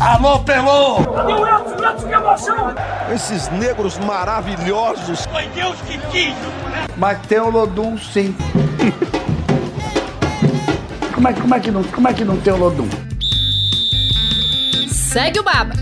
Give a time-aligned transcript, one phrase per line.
[0.00, 0.98] Alô, Pelô!
[0.98, 1.84] Edson?
[1.84, 2.74] Edson, que emoção!
[3.12, 5.26] Esses negros maravilhosos!
[5.26, 6.34] Foi Deus que quis!
[6.96, 8.34] Mas tem o Lodum, sim.
[11.14, 12.88] como, é, como, é que não, como é que não tem o Lodum?
[14.88, 15.74] Segue o Baba.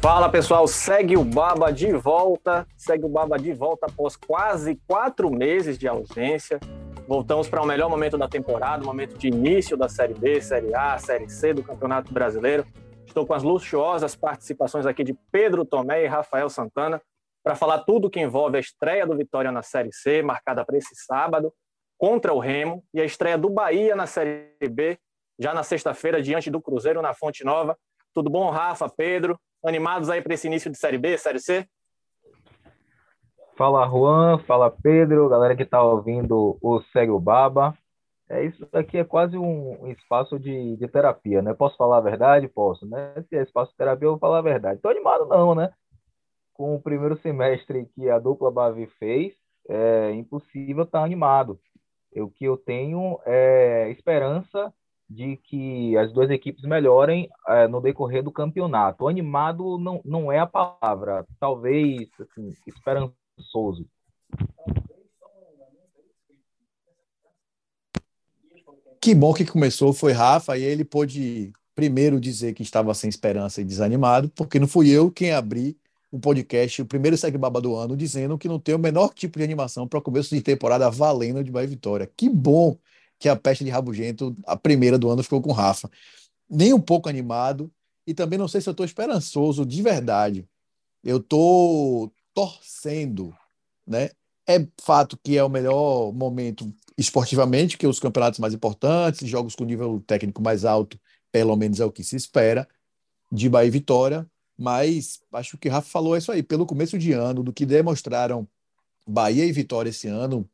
[0.00, 2.66] Fala pessoal, segue o Baba de volta.
[2.76, 6.58] Segue o Baba de volta após quase quatro meses de ausência.
[7.06, 10.74] Voltamos para o melhor momento da temporada, o momento de início da Série B, Série
[10.74, 12.64] A, Série C do Campeonato Brasileiro.
[13.04, 17.02] Estou com as luxuosas participações aqui de Pedro Tomé e Rafael Santana
[17.42, 20.94] para falar tudo que envolve a estreia do Vitória na Série C, marcada para esse
[20.94, 21.52] sábado,
[21.98, 24.96] contra o Remo, e a estreia do Bahia na Série B,
[25.38, 27.76] já na sexta-feira, diante do Cruzeiro na Fonte Nova.
[28.14, 29.38] Tudo bom, Rafa, Pedro?
[29.64, 31.66] Animados aí para esse início de Série B, Série C?
[33.56, 34.38] Fala, Juan.
[34.46, 35.28] Fala, Pedro.
[35.28, 37.76] Galera que está ouvindo o Segue o Baba.
[38.28, 41.52] É, isso aqui é quase um espaço de, de terapia, né?
[41.52, 42.48] Posso falar a verdade?
[42.48, 43.14] Posso, né?
[43.28, 44.80] Se é espaço de terapia, eu vou falar a verdade.
[44.80, 45.70] Tô animado não, né?
[46.54, 49.34] Com o primeiro semestre que a dupla Bavi fez,
[49.68, 51.60] é impossível estar tá animado.
[52.16, 54.72] O que eu tenho é esperança
[55.08, 59.08] de que as duas equipes melhorem é, no decorrer do campeonato.
[59.08, 63.21] Animado não, não é a palavra, talvez assim, esperançoso.
[69.00, 73.60] Que bom que começou, foi Rafa, e ele pôde primeiro dizer que estava sem esperança
[73.60, 75.76] e desanimado, porque não fui eu quem abri
[76.10, 79.38] o podcast, o primeiro Segue Baba do ano, dizendo que não tem o menor tipo
[79.38, 82.10] de animação para o começo de temporada valendo de Bahia Vitória.
[82.16, 82.76] Que bom
[83.18, 85.90] que a Peste de Rabugento, a primeira do ano, ficou com Rafa.
[86.48, 87.72] Nem um pouco animado,
[88.06, 90.46] e também não sei se eu estou esperançoso de verdade.
[91.02, 93.34] Eu estou torcendo,
[93.86, 94.10] né?
[94.46, 99.64] É fato que é o melhor momento esportivamente, que os campeonatos mais importantes, jogos com
[99.64, 100.98] nível técnico mais alto,
[101.30, 102.68] pelo menos é o que se espera,
[103.30, 104.26] de Bahia e Vitória,
[104.58, 108.46] mas acho que o Rafa falou isso aí, pelo começo de ano, do que demonstraram
[109.06, 110.48] Bahia e Vitória esse ano,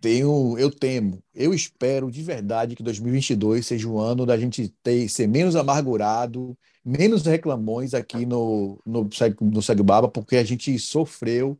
[0.00, 5.08] tenho, eu temo, eu espero de verdade que 2022 seja o ano da gente ter,
[5.08, 6.56] ser menos amargurado,
[6.88, 9.08] menos reclamões aqui no, no,
[9.40, 11.58] no Segbaba, porque a gente sofreu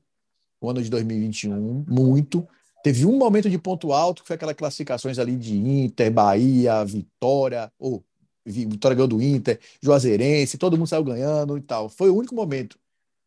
[0.61, 2.47] o ano de 2021 muito,
[2.83, 7.72] Teve um momento de ponto alto, que foi aquelas classificações ali de Inter, Bahia, Vitória,
[7.78, 8.05] ou
[8.47, 11.89] Vitória ganhou do Inter, Juazeirense, todo mundo saiu ganhando e tal.
[11.89, 12.78] Foi o único momento.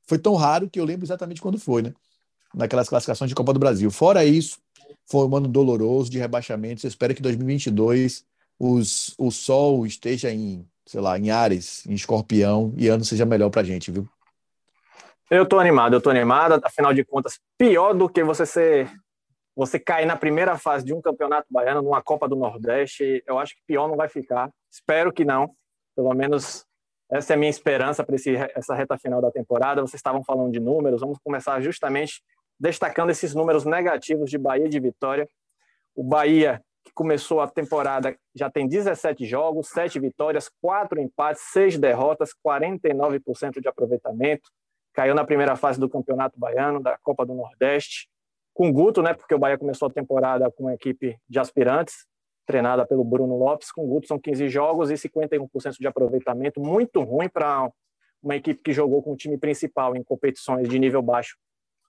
[0.08, 1.94] Foi tão raro que eu lembro exatamente quando foi, né?
[2.56, 3.92] Naquelas classificações de Copa do Brasil.
[3.92, 4.58] Fora isso,
[5.06, 6.84] foi um ano doloroso de rebaixamentos.
[6.84, 8.26] Espero que 2022
[8.58, 13.50] os, o sol esteja em, sei lá, em Ares, em Escorpião, e ano seja melhor
[13.50, 14.06] pra gente, viu?
[15.30, 16.60] Eu tô animado, eu tô animado.
[16.62, 18.92] Afinal de contas, pior do que você ser
[19.56, 23.56] você cair na primeira fase de um campeonato baiano, numa Copa do Nordeste, eu acho
[23.56, 24.50] que pior não vai ficar.
[24.70, 25.52] Espero que não.
[25.96, 26.66] Pelo menos
[27.10, 28.16] essa é a minha esperança para
[28.54, 29.82] essa reta final da temporada.
[29.82, 32.22] Vocês estavam falando de números, vamos começar justamente
[32.60, 35.26] destacando esses números negativos de Bahia de Vitória.
[35.96, 41.78] O Bahia, que começou a temporada, já tem 17 jogos, 7 vitórias, 4 empates, 6
[41.78, 44.50] derrotas, 49% de aproveitamento.
[44.94, 48.10] Caiu na primeira fase do Campeonato Baiano, da Copa do Nordeste
[48.54, 52.06] com Guto, né, porque o Bahia começou a temporada com uma equipe de aspirantes,
[52.46, 53.72] treinada pelo Bruno Lopes.
[53.72, 57.72] Com Guto são 15 jogos e 51% de aproveitamento, muito ruim para
[58.22, 61.38] uma equipe que jogou com o time principal em competições de nível baixo,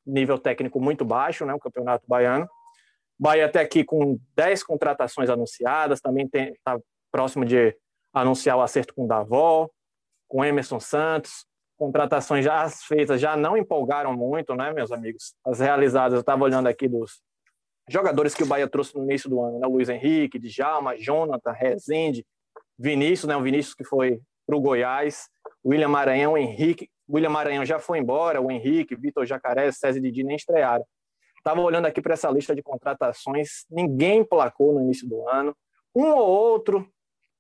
[0.07, 2.49] nível técnico muito baixo, né, o Campeonato Baiano.
[3.23, 6.77] Bahia até aqui com 10 contratações anunciadas, também está
[7.13, 7.73] próximo de
[8.13, 9.71] anunciar o acerto com o Davó,
[10.29, 11.47] com Emerson Santos,
[11.79, 15.37] contratações já feitas já não empolgaram muito, né, meus amigos?
[15.47, 17.23] As realizadas, eu estava olhando aqui dos
[17.89, 19.69] jogadores que o Bahia trouxe no início do ano, né?
[19.69, 22.27] Luiz Henrique, Djalma, Jonathan, Rezende,
[22.77, 23.37] Vinícius, né?
[23.37, 25.29] O Vinícius que foi para o Goiás,
[25.65, 30.35] William Maranhão, Henrique, William Maranhão já foi embora, o Henrique, Vitor Jacaré, César Didi nem
[30.35, 30.85] estrearam.
[31.43, 35.53] Estava olhando aqui para essa lista de contratações, ninguém placou no início do ano.
[35.93, 36.89] Um ou outro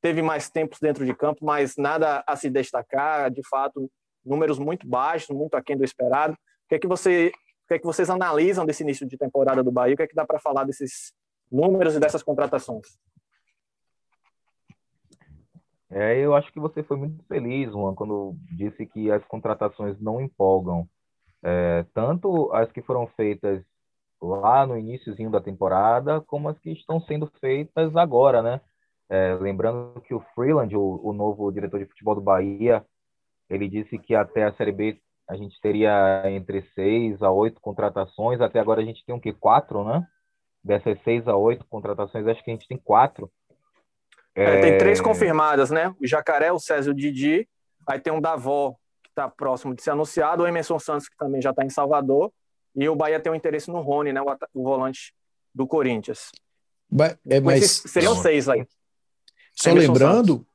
[0.00, 3.30] teve mais tempos dentro de campo, mas nada a se destacar.
[3.30, 3.88] De fato,
[4.24, 6.32] números muito baixos, muito aquém do esperado.
[6.32, 9.62] O que é que, você, o que, é que vocês analisam desse início de temporada
[9.62, 9.94] do Bahia?
[9.94, 11.12] O que é que dá para falar desses
[11.48, 12.98] números e dessas contratações?
[15.88, 20.20] É, eu acho que você foi muito feliz, Juan, quando disse que as contratações não
[20.20, 20.88] empolgam.
[21.40, 23.62] É, tanto as que foram feitas
[24.22, 28.60] lá no iníciozinho da temporada, como as que estão sendo feitas agora, né?
[29.10, 32.84] É, lembrando que o Freeland, o, o, novo diretor de futebol do Bahia,
[33.50, 34.98] ele disse que até a Série B
[35.28, 38.40] a gente teria entre seis a oito contratações.
[38.40, 39.32] Até agora a gente tem o quê?
[39.32, 40.06] Quatro, né?
[40.64, 43.30] Dessas seis a oito contratações, acho que a gente tem quatro.
[44.34, 45.94] É, tem três confirmadas, né?
[46.00, 47.46] O Jacaré, o César o Didi.
[47.86, 51.42] Aí tem um Davó, que está próximo de ser anunciado, o Emerson Santos, que também
[51.42, 52.32] já está em Salvador.
[52.74, 54.20] E o Bahia tem um interesse no Rony, né?
[54.20, 55.14] O, o volante
[55.54, 56.30] do Corinthians.
[56.90, 57.82] Ba é, mas...
[57.86, 58.66] Seriam seis aí.
[59.54, 60.46] Só Emerson lembrando, Santos.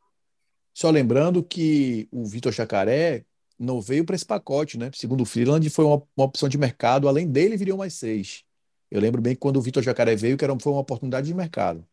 [0.73, 3.25] só lembrando que o Vitor Jacaré
[3.59, 4.91] não veio para esse pacote, né?
[4.93, 7.07] Segundo o Freeland, foi uma, uma, opção de mercado.
[7.07, 8.43] Além dele, viriam mais seis.
[8.89, 11.33] Eu lembro bem que quando o Vitor Jacaré veio, que era, foi uma oportunidade de
[11.33, 11.85] mercado.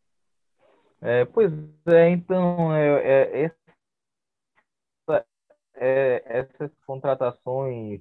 [1.01, 1.53] É, pois
[1.87, 3.51] é, então, é, é,
[5.07, 5.27] essa,
[5.75, 8.01] é, essas contratações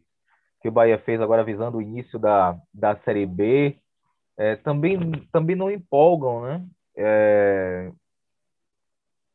[0.63, 3.77] que o Bahia fez agora visando o início da, da Série B
[4.37, 4.97] é, também,
[5.29, 6.65] também não empolgam, né?
[6.95, 7.91] É,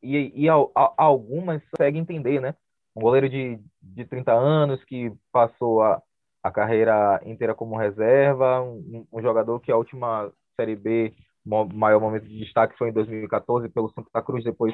[0.01, 2.55] e, e a, a, algumas conseguem entender, né?
[2.95, 6.01] Um goleiro de, de 30 anos que passou a,
[6.41, 11.13] a carreira inteira como reserva, um, um jogador que a última Série B,
[11.45, 14.73] maior momento de destaque foi em 2014 pelo Santa Cruz, depois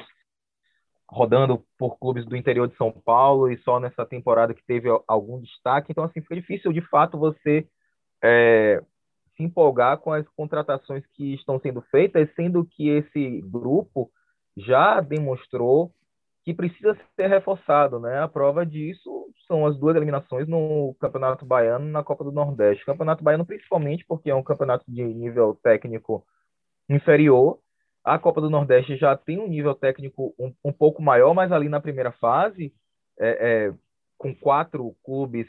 [1.08, 5.40] rodando por clubes do interior de São Paulo e só nessa temporada que teve algum
[5.40, 5.92] destaque.
[5.92, 7.66] Então, assim, fica difícil de fato você
[8.22, 8.82] é,
[9.36, 14.10] se empolgar com as contratações que estão sendo feitas, sendo que esse grupo
[14.56, 15.92] já demonstrou
[16.44, 18.20] que precisa ser reforçado, né?
[18.20, 22.84] A prova disso são as duas eliminações no Campeonato Baiano na Copa do Nordeste.
[22.84, 26.24] Campeonato Baiano, principalmente porque é um campeonato de nível técnico
[26.88, 27.58] inferior.
[28.06, 31.68] A Copa do Nordeste já tem um nível técnico um, um pouco maior, mas ali
[31.68, 32.72] na primeira fase,
[33.18, 33.74] é, é,
[34.16, 35.48] com quatro clubes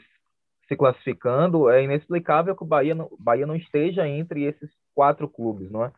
[0.66, 5.70] se classificando, é inexplicável que o Bahia não, Bahia não esteja entre esses quatro clubes,
[5.70, 5.92] não é?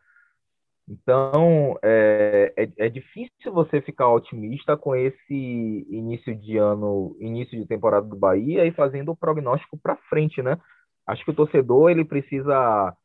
[0.87, 7.65] Então, é, é, é, difícil você ficar otimista com esse início de ano, início de
[7.65, 10.59] temporada do Bahia e fazendo o prognóstico para frente, né?
[11.07, 12.95] Acho que o torcedor ele precisa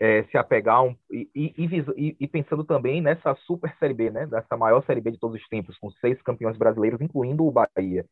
[0.00, 4.26] é, se apegar um, e, e, e, pensando também nessa super Série B, né?
[4.26, 8.04] Dessa maior Série B de todos os tempos, com seis campeões brasileiros, incluindo o Bahia.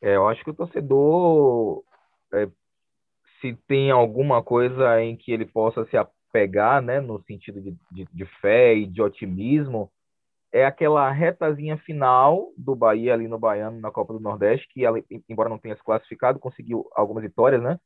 [0.00, 1.82] É, eu acho que o torcedor,
[2.32, 2.48] é,
[3.40, 5.96] se tem alguma coisa em que ele possa se
[6.32, 9.90] pegar, né, no sentido de, de, de, fé e de otimismo,
[10.52, 14.82] é aquela retazinha final do Bahia ali no Baiano, na Copa do Nordeste, que
[15.28, 17.78] embora não tenha se classificado, conseguiu algumas vitórias, né?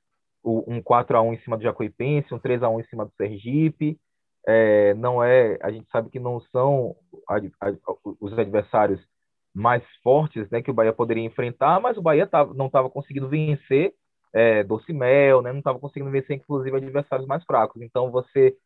[0.44, 3.12] Um 4 a 1 em cima do Jacuipense, um 3 a 1 em cima do
[3.16, 3.98] Sergipe.
[4.46, 6.96] É, não é, a gente sabe que não são
[8.20, 9.00] os adversários
[9.54, 13.28] mais fortes, né, que o Bahia poderia enfrentar, mas o Bahia tava, não estava conseguindo
[13.28, 13.92] vencer
[14.32, 15.52] é, Docimel, né?
[15.52, 17.80] não estava conseguindo vencer, inclusive, adversários mais fracos.
[17.82, 18.56] Então, você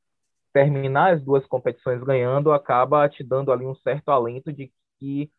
[0.52, 5.30] terminar as duas competições ganhando acaba te dando ali um certo alento de que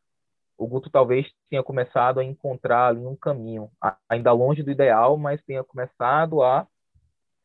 [0.58, 3.70] o Guto talvez tenha começado a encontrar ali um caminho,
[4.10, 6.68] ainda longe do ideal, mas tenha começado a,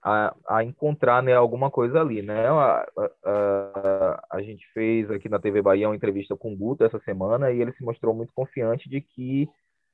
[0.02, 2.22] a, a encontrar né, alguma coisa ali.
[2.22, 2.46] Né?
[2.48, 2.86] A,
[3.24, 7.50] a, a, gente fez aqui na TV Bahia uma entrevista com o Guto essa semana
[7.50, 9.48] e ele se mostrou muito confiante de que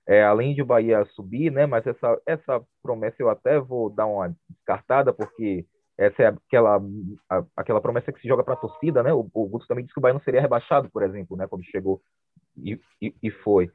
[0.06, 1.66] é, além de o Bahia subir, né?
[1.66, 6.80] Mas essa, essa promessa eu até vou dar uma descartada, porque essa é aquela,
[7.56, 9.12] aquela promessa que se joga para a torcida, né?
[9.12, 11.46] O, o Guto também disse que o Bahia não seria rebaixado, por exemplo, né?
[11.46, 12.02] Quando chegou
[12.56, 12.78] e,
[13.22, 13.70] e, foi.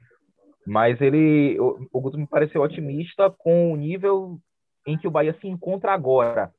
[0.66, 4.40] Mas ele, o, o Guto me pareceu otimista com o nível
[4.86, 6.54] em que o Bahia se encontra agora.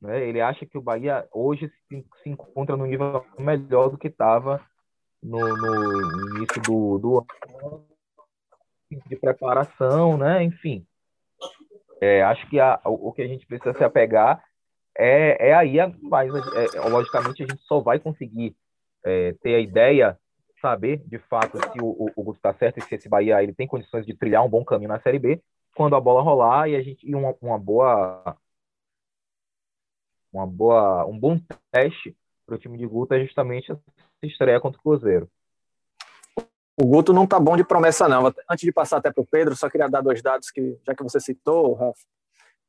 [0.00, 0.26] Né?
[0.26, 4.64] Ele acha que o Bahia hoje se, se encontra no nível melhor do que estava
[5.22, 7.26] no, no início do, do
[7.62, 7.86] ano
[9.06, 10.42] de preparação, né?
[10.42, 10.84] Enfim,
[12.00, 14.42] é, acho que a, o que a gente precisa se apegar
[14.98, 18.56] é, é aí, mas é, logicamente a gente só vai conseguir
[19.04, 20.18] é, ter a ideia,
[20.60, 23.66] saber de fato se o, o, Guto está certo e se esse Bahia ele tem
[23.66, 25.42] condições de trilhar um bom caminho na Série B,
[25.74, 28.36] quando a bola rolar e a gente e uma, uma boa
[30.32, 31.40] uma boa um bom
[31.70, 33.72] teste para o time de Guto é justamente
[34.20, 35.28] se estreia contra o Cruzeiro.
[36.76, 38.26] O Guto não tá bom de promessa, não.
[38.26, 41.02] Antes de passar até para o Pedro, só queria dar dois dados que, já que
[41.02, 42.00] você citou, Rafa,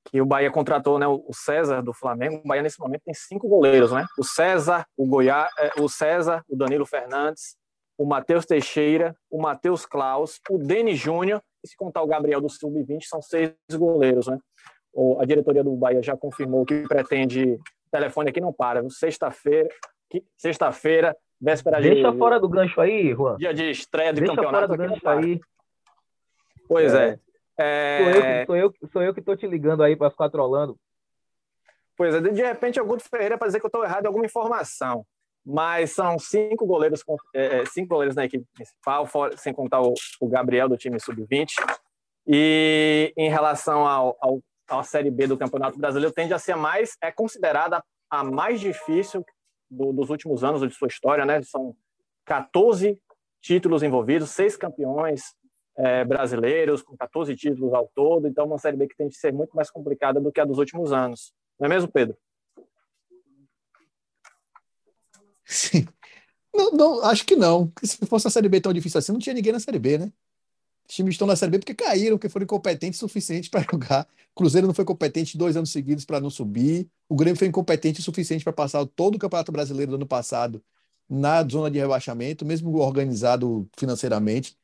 [0.06, 2.42] que o Bahia contratou né, o César do Flamengo.
[2.44, 4.06] O Bahia, nesse momento, tem cinco goleiros, né?
[4.20, 7.56] O César, o Goiás, é, o César, o Danilo Fernandes,
[7.98, 12.50] o Matheus Teixeira, o Matheus Klaus, o Denis Júnior, e se contar o Gabriel do
[12.50, 14.38] Sub-20, são seis goleiros, né?
[15.20, 17.54] A diretoria do Bahia já confirmou que pretende.
[17.54, 19.70] O telefone aqui não para, sexta-feira,
[20.38, 22.18] sexta-feira, Véspera Deixa de...
[22.20, 23.36] fora do gancho aí, Juan.
[23.38, 24.78] Dia de estreia de Deixa campeonato.
[24.78, 25.42] Deixa fora do gancho aí.
[26.68, 27.20] Pois é.
[27.60, 27.98] é.
[27.98, 30.78] Sou, eu, sou, eu, sou eu que tô te ligando aí para ficar trolando.
[31.98, 34.26] Pois é, de repente o Guto Ferreira para dizer que eu estou errado em alguma
[34.26, 35.04] informação.
[35.46, 39.94] Mas são cinco goleiros, é, é, cinco goleiros na equipe principal, fora, sem contar o,
[40.20, 41.54] o Gabriel do time sub-20.
[42.28, 46.96] E em relação ao, ao, à Série B do Campeonato Brasileiro, tende a ser mais,
[47.02, 49.26] é considerada a mais difícil
[49.70, 51.42] do, dos últimos anos de sua história, né?
[51.42, 51.76] São
[52.26, 53.00] 14
[53.42, 55.22] títulos envolvidos, seis campeões
[55.78, 58.28] é, brasileiros, com 14 títulos ao todo.
[58.28, 60.60] Então, uma Série B que tem que ser muito mais complicada do que a dos
[60.60, 61.34] últimos anos.
[61.60, 62.16] Não é mesmo, Pedro?
[65.52, 65.86] Sim.
[66.56, 67.72] Não, não, acho que não.
[67.84, 70.12] se fosse a Série B tão difícil assim, não tinha ninguém na Série B, né?
[70.88, 74.08] Os times estão na Série B porque caíram, porque foram incompetentes o suficiente para jogar.
[74.34, 76.90] O Cruzeiro não foi competente dois anos seguidos para não subir.
[77.10, 80.64] O Grêmio foi incompetente o suficiente para passar todo o Campeonato Brasileiro do ano passado
[81.10, 84.58] na zona de rebaixamento, mesmo organizado financeiramente.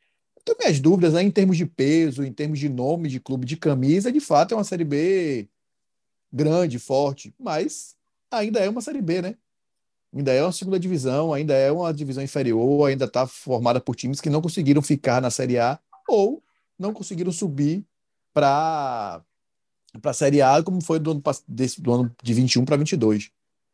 [0.45, 3.57] Tenho minhas dúvidas né, em termos de peso, em termos de nome de clube, de
[3.57, 4.11] camisa.
[4.11, 5.49] De fato, é uma Série B
[6.31, 7.95] grande, forte, mas
[8.31, 9.35] ainda é uma Série B, né?
[10.15, 14.21] Ainda é uma segunda divisão, ainda é uma divisão inferior, ainda está formada por times
[14.21, 16.41] que não conseguiram ficar na Série A ou
[16.77, 17.83] não conseguiram subir
[18.33, 19.21] para
[20.01, 23.31] para a Série A, como foi do ano, desse, do ano de 21 para 22.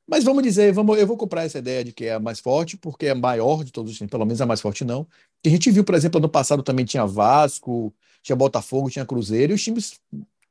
[0.07, 2.77] Mas vamos dizer, vamos, eu vou comprar essa ideia de que é a mais forte,
[2.77, 5.07] porque é a maior de todos os times, pelo menos a mais forte não.
[5.41, 9.53] Que a gente viu, por exemplo, ano passado também tinha Vasco, tinha Botafogo, tinha Cruzeiro,
[9.53, 9.99] e os times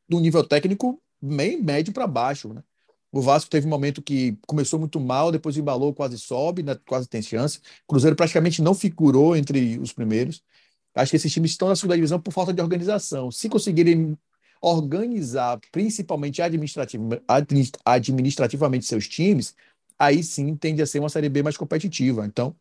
[0.09, 2.63] do nível técnico bem médio para baixo, né?
[3.13, 7.07] O Vasco teve um momento que começou muito mal, depois embalou, quase sobe, né, quase
[7.07, 7.59] tem chance.
[7.85, 10.43] O Cruzeiro praticamente não figurou entre os primeiros.
[10.95, 13.31] Acho que esses times estão na segunda divisão por falta de organização.
[13.31, 14.17] Se conseguirem
[14.63, 19.55] organizar, principalmente administrativamente seus times,
[19.99, 22.25] aí sim tende a ser uma Série B mais competitiva.
[22.27, 22.55] Então,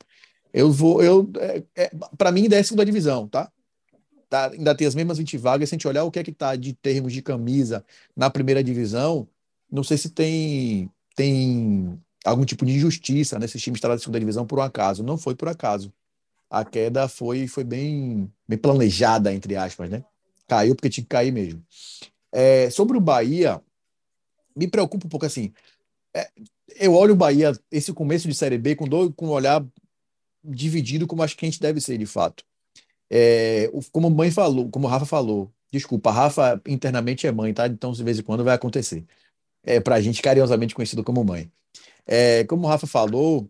[0.53, 1.01] eu vou.
[1.01, 3.51] Eu, é, é, Para mim, ainda é segunda divisão, tá?
[4.29, 4.51] tá?
[4.51, 5.69] Ainda tem as mesmas 20 vagas.
[5.69, 8.63] Se a gente olhar o que é que está de termos de camisa na primeira
[8.63, 9.27] divisão,
[9.71, 14.19] não sei se tem, tem algum tipo de injustiça nesses né, times estarem na segunda
[14.19, 15.03] divisão por um acaso.
[15.03, 15.93] Não foi por acaso.
[16.49, 20.03] A queda foi, foi bem, bem planejada, entre aspas, né?
[20.47, 21.63] Caiu porque tinha que cair mesmo.
[22.31, 23.61] É, sobre o Bahia,
[24.53, 25.53] me preocupa um pouco assim.
[26.13, 26.29] É,
[26.75, 29.65] eu olho o Bahia, esse começo de Série B, com, do, com um olhar
[30.43, 32.43] dividido, como acho que a gente deve ser, de fato.
[33.09, 37.67] É, como mãe falou, como Rafa falou, desculpa, Rafa internamente é mãe, tá?
[37.67, 39.05] Então, de vez em quando vai acontecer
[39.63, 41.51] é, para a gente carinhosamente conhecido como mãe.
[42.05, 43.49] É, como o Rafa falou,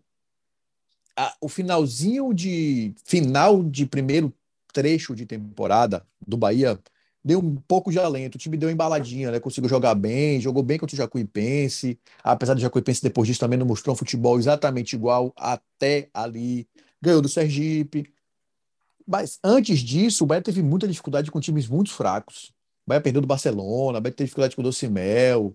[1.16, 4.32] a, o finalzinho de final de primeiro
[4.72, 6.78] trecho de temporada do Bahia
[7.24, 8.36] deu um pouco de alento.
[8.36, 9.40] O time deu embaladinha, né?
[9.40, 11.98] Conseguiu jogar bem, jogou bem contra o Jacuipense.
[12.22, 16.66] Apesar do Jacuipense depois disso também não mostrou um futebol exatamente igual até ali.
[17.00, 18.12] Ganhou do Sergipe.
[19.06, 22.52] Mas antes disso, o Bahia teve muita dificuldade com times muito fracos.
[22.86, 25.54] O Bahia perdeu do Barcelona, o Bahia teve dificuldade com o Docimel,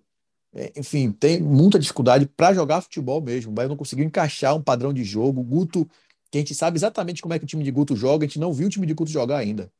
[0.75, 3.51] enfim, tem muita dificuldade para jogar futebol mesmo.
[3.51, 5.43] O Bahia não conseguiu encaixar um padrão de jogo.
[5.43, 5.87] Guto,
[6.31, 8.39] que a gente sabe exatamente como é que o time de Guto joga, a gente
[8.39, 9.71] não viu o time de Guto jogar ainda.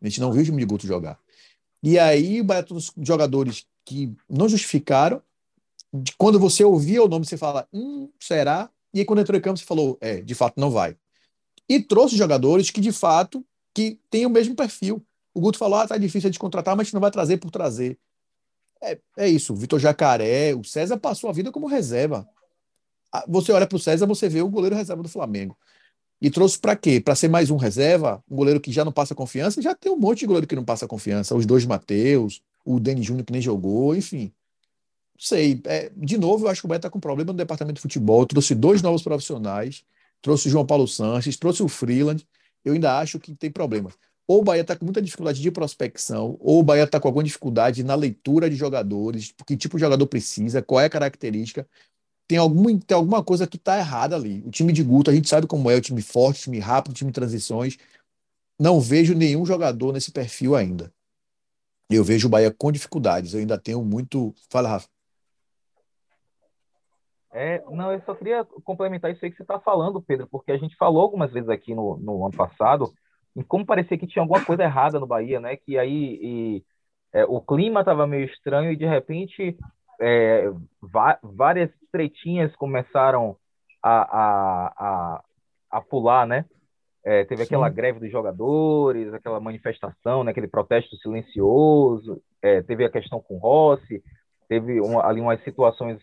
[0.00, 1.18] A gente não viu o time de Guto jogar.
[1.82, 5.22] E aí, o Bahia todos jogadores que não justificaram.
[6.18, 8.70] Quando você ouvia o nome, você fala, hum, será?
[8.92, 10.96] E aí, quando entrou em campo, você falou, é, de fato não vai.
[11.68, 13.44] E trouxe jogadores que, de fato,
[13.74, 15.04] que têm o mesmo perfil.
[15.34, 17.50] O Guto falou, ah, tá difícil de contratar, mas a gente não vai trazer por
[17.50, 17.98] trazer.
[18.82, 22.28] É, é isso, o Vitor Jacaré, o César passou a vida como reserva.
[23.12, 25.56] Ah, você olha para o César, você vê o goleiro reserva do Flamengo.
[26.20, 27.00] E trouxe para quê?
[27.00, 29.96] Para ser mais um reserva, um goleiro que já não passa confiança, já tem um
[29.96, 31.34] monte de goleiro que não passa confiança.
[31.34, 34.32] Os dois Mateus, o Denis Júnior que nem jogou, enfim.
[35.14, 35.60] Não sei.
[35.64, 38.26] É, de novo, eu acho que o Beto está com problema no departamento de futebol.
[38.26, 39.84] Trouxe dois novos profissionais,
[40.22, 42.26] trouxe o João Paulo Sanches, trouxe o Freeland.
[42.64, 43.90] Eu ainda acho que tem problema
[44.28, 47.22] ou o Bahia está com muita dificuldade de prospecção, ou o Bahia está com alguma
[47.22, 51.66] dificuldade na leitura de jogadores, que tipo de jogador precisa, qual é a característica.
[52.28, 54.42] Tem, algum, tem alguma coisa que está errada ali.
[54.44, 57.12] O time de Guto, a gente sabe como é, o time forte, time rápido, time
[57.12, 57.78] de transições.
[58.58, 60.92] Não vejo nenhum jogador nesse perfil ainda.
[61.88, 63.32] Eu vejo o Bahia com dificuldades.
[63.32, 64.34] Eu ainda tenho muito.
[64.50, 64.88] Fala, Rafa.
[67.32, 70.56] É, não, eu só queria complementar isso aí que você está falando, Pedro, porque a
[70.56, 72.92] gente falou algumas vezes aqui no, no ano passado
[73.36, 75.56] e como parecia que tinha alguma coisa errada no Bahia, né?
[75.56, 76.64] Que aí e,
[77.12, 79.56] é, o clima estava meio estranho e de repente
[80.00, 80.50] é,
[81.22, 83.36] várias tretinhas começaram
[83.82, 85.24] a, a, a,
[85.70, 86.44] a pular, né?
[87.04, 87.54] É, teve Sim.
[87.54, 93.38] aquela greve dos jogadores, aquela manifestação, né, aquele protesto silencioso, é, teve a questão com
[93.38, 94.02] Rossi,
[94.48, 96.00] teve uma, ali umas situações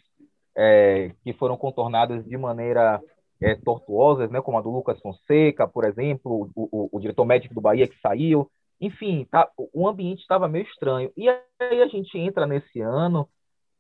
[0.56, 3.02] é, que foram contornadas de maneira
[3.44, 7.54] é, tortuosas, né, como a do Lucas Fonseca, por exemplo, o, o, o diretor médico
[7.54, 8.50] do Bahia que saiu.
[8.80, 11.12] Enfim, tá, o ambiente estava meio estranho.
[11.18, 13.28] E aí a gente entra nesse ano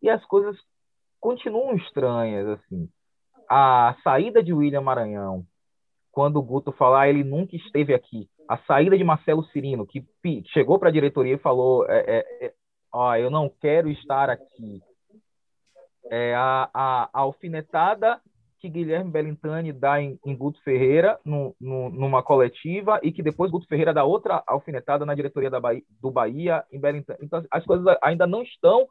[0.01, 0.58] e as coisas
[1.17, 2.46] continuam estranhas.
[2.48, 2.89] assim.
[3.50, 5.46] A saída de William Maranhão,
[6.12, 8.29] quando o Guto falar, ah, ele nunca esteve aqui.
[8.50, 10.05] A saída de Marcelo Cirino, que
[10.48, 12.53] chegou para a diretoria e falou: é, é, é,
[12.91, 14.82] ó, eu não quero estar aqui.
[16.12, 18.22] É, a, a, a alfinetada
[18.63, 23.51] que Guilherme Belintani dá em, em Guto Ferreira no, no, numa coletiva e que depois
[23.51, 27.20] Guto Ferreira dá outra alfinetada na diretoria Bahia, do Bahia em Belintani.
[27.22, 28.88] Então as coisas ainda não estão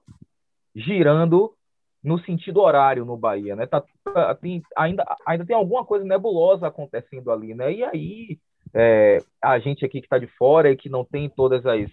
[0.76, 1.54] girando
[2.04, 3.64] no sentido horário no Bahia, né?
[3.64, 7.72] Tá, tá, tem, ainda, ainda tem alguma coisa nebulosa acontecendo ali, né?
[7.72, 8.38] E aí
[8.74, 11.88] é, a gente aqui que está de fora e que não tem todas as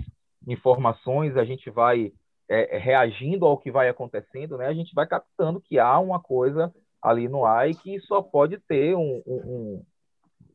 [0.45, 2.11] informações, a gente vai
[2.49, 4.67] é, reagindo ao que vai acontecendo, né?
[4.67, 8.57] A gente vai captando que há uma coisa ali no ar e que só pode
[8.67, 9.83] ter um, um,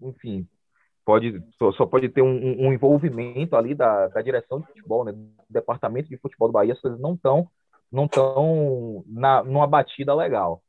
[0.01, 0.47] um enfim,
[1.05, 5.13] pode só, só, pode ter um, um envolvimento ali da, da, direção de futebol, né?
[5.13, 7.49] Do departamento de futebol do Bahia, as coisas não estão
[7.91, 10.65] não estão numa batida legal.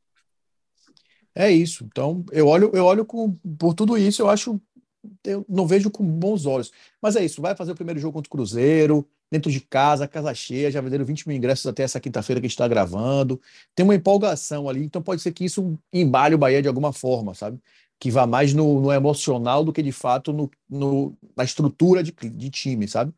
[1.34, 1.84] É isso.
[1.84, 4.60] Então, eu olho, eu olho com, por tudo isso, eu acho,
[5.24, 6.72] eu não vejo com bons olhos.
[7.02, 10.32] Mas é isso, vai fazer o primeiro jogo contra o Cruzeiro, dentro de casa, casa
[10.34, 13.40] cheia, já venderam 20 mil ingressos até essa quinta-feira que a gente está gravando.
[13.74, 17.34] Tem uma empolgação ali, então pode ser que isso embale o Bahia de alguma forma,
[17.34, 17.58] sabe?
[17.98, 22.12] Que vá mais no, no emocional do que de fato no, no na estrutura de,
[22.12, 23.12] de time, sabe?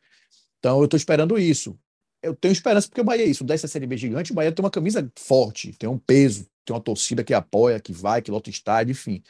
[0.58, 1.78] Então eu estou esperando isso.
[2.22, 4.64] Eu tenho esperança porque o Bahia é isso, dessa Série B gigante, o Bahia tem
[4.64, 8.50] uma camisa forte, tem um peso, tem uma torcida que apoia, que vai, que lota
[8.50, 9.22] estádio, enfim.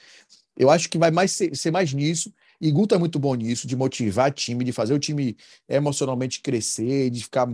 [0.56, 3.66] Eu acho que vai mais ser, ser mais nisso e Guto é muito bom nisso,
[3.66, 5.36] de motivar time, de fazer o time
[5.68, 7.48] emocionalmente crescer, de ficar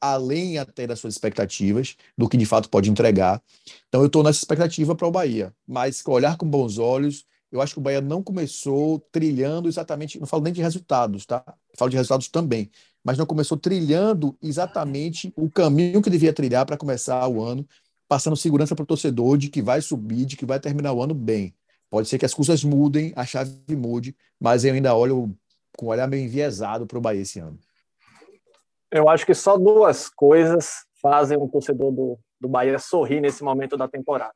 [0.00, 3.42] além até das suas expectativas, do que de fato pode entregar.
[3.88, 7.74] Então eu estou nessa expectativa para o Bahia, mas olhar com bons olhos, eu acho
[7.74, 11.42] que o Bahia não começou trilhando exatamente, não falo nem de resultados, tá?
[11.76, 12.70] Falo de resultados também,
[13.02, 17.66] mas não começou trilhando exatamente o caminho que devia trilhar para começar o ano,
[18.06, 21.14] passando segurança para o torcedor de que vai subir, de que vai terminar o ano
[21.14, 21.54] bem.
[21.90, 25.34] Pode ser que as coisas mudem, a chave mude, mas eu ainda olho
[25.76, 27.58] com um olhar meio enviesado para o Bahia esse ano.
[28.90, 33.76] Eu acho que só duas coisas fazem o torcedor do, do Bahia sorrir nesse momento
[33.76, 34.34] da temporada.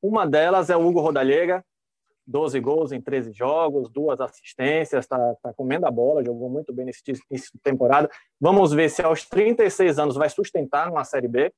[0.00, 1.64] Uma delas é o Hugo Rodallega,
[2.26, 6.86] 12 gols em 13 jogos, duas assistências, está tá comendo a bola, jogou muito bem
[6.86, 8.10] nesse, nesse temporada.
[8.40, 11.52] Vamos ver se aos 36 anos vai sustentar numa Série B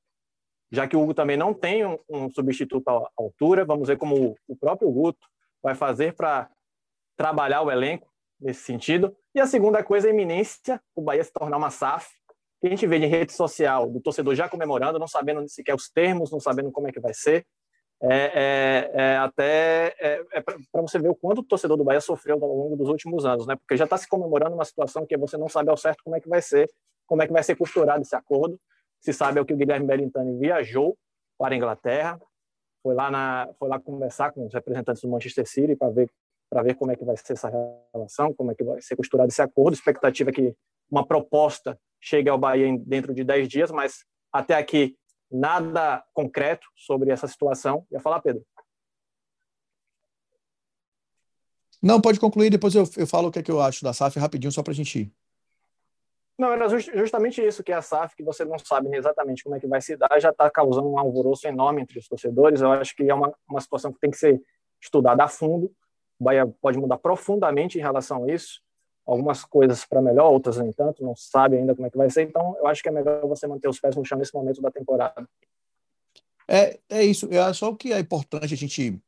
[0.71, 3.65] já que o Hugo também não tem um, um substituto à altura.
[3.65, 5.27] Vamos ver como o próprio Guto
[5.61, 6.49] vai fazer para
[7.17, 8.07] trabalhar o elenco
[8.39, 9.15] nesse sentido.
[9.33, 12.09] E a segunda coisa é a iminência, o Bahia se tornar uma SAF,
[12.61, 15.89] que a gente vê em rede social do torcedor já comemorando, não sabendo sequer os
[15.89, 17.45] termos, não sabendo como é que vai ser.
[18.01, 22.01] É, é, é até é, é para você ver o quanto o torcedor do Bahia
[22.01, 23.55] sofreu ao longo dos últimos anos, né?
[23.55, 26.19] Porque já está se comemorando uma situação que você não sabe ao certo como é
[26.19, 26.69] que vai ser,
[27.07, 28.59] como é que vai ser costurado esse acordo
[29.05, 30.97] se sabe é que o Guilherme Bellintani viajou
[31.37, 32.19] para a Inglaterra,
[32.81, 36.09] foi lá, na, foi lá conversar com os representantes do Manchester City para ver,
[36.49, 37.51] para ver como é que vai ser essa
[37.93, 39.75] relação, como é que vai ser costurado esse acordo.
[39.75, 40.55] A expectativa é que
[40.89, 44.97] uma proposta chegue ao Bahia dentro de 10 dias, mas até aqui
[45.31, 47.85] nada concreto sobre essa situação.
[47.91, 48.43] Ia falar, Pedro?
[51.79, 54.17] Não, pode concluir, depois eu, eu falo o que, é que eu acho da SAF
[54.17, 55.13] rapidinho, só para a gente ir.
[56.37, 59.67] Não, era justamente isso que a SAF, que você não sabe exatamente como é que
[59.67, 62.61] vai se dar, já está causando um alvoroço enorme entre os torcedores.
[62.61, 64.41] Eu acho que é uma, uma situação que tem que ser
[64.81, 65.71] estudada a fundo.
[66.19, 68.61] O Bahia pode mudar profundamente em relação a isso.
[69.05, 72.23] Algumas coisas para melhor, outras nem tanto, não sabe ainda como é que vai ser.
[72.23, 74.71] Então, eu acho que é melhor você manter os pés no chão nesse momento da
[74.71, 75.25] temporada.
[76.47, 77.27] É, é isso.
[77.31, 79.01] Eu acho que é importante a gente,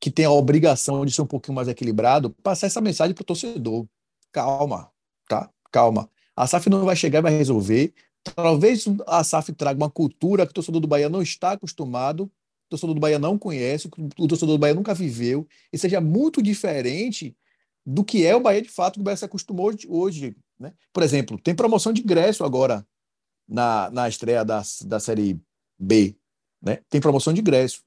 [0.00, 3.26] que tem a obrigação de ser um pouquinho mais equilibrado, passar essa mensagem para o
[3.26, 3.86] torcedor.
[4.32, 4.90] Calma,
[5.28, 5.50] tá?
[5.70, 7.92] Calma a SAF não vai chegar e vai resolver.
[8.34, 12.70] Talvez a SAF traga uma cultura que o torcedor do Bahia não está acostumado, o
[12.70, 17.36] torcedor do Bahia não conhece, o torcedor do Bahia nunca viveu, e seja muito diferente
[17.84, 20.34] do que é o Bahia de fato, que o Bahia se acostumou hoje.
[20.58, 20.72] Né?
[20.92, 22.86] Por exemplo, tem promoção de ingresso agora
[23.46, 25.38] na, na estreia da, da Série
[25.78, 26.16] B.
[26.62, 26.80] Né?
[26.88, 27.82] Tem promoção de ingresso.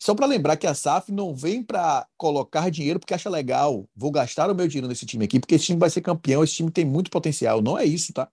[0.00, 4.12] Só para lembrar que a SAF não vem para colocar dinheiro porque acha legal, vou
[4.12, 6.70] gastar o meu dinheiro nesse time aqui, porque esse time vai ser campeão, esse time
[6.70, 7.60] tem muito potencial.
[7.60, 8.30] Não é isso, tá?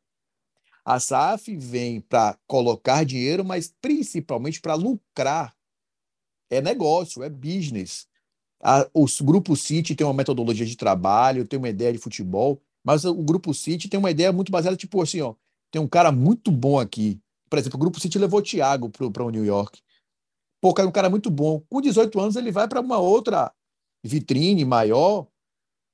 [0.86, 5.56] A SAF vem para colocar dinheiro, mas principalmente para lucrar.
[6.52, 8.08] É negócio, é business.
[8.64, 13.04] A, os Grupo City tem uma metodologia de trabalho, tem uma ideia de futebol, mas
[13.04, 15.34] o Grupo City tem uma ideia muito baseada, tipo assim, ó,
[15.72, 17.20] tem um cara muito bom aqui.
[17.50, 19.80] Por exemplo, o Grupo City levou o Thiago para o New York.
[20.66, 21.62] Pô, é um cara muito bom.
[21.70, 23.54] Com 18 anos, ele vai para uma outra
[24.04, 25.28] vitrine maior,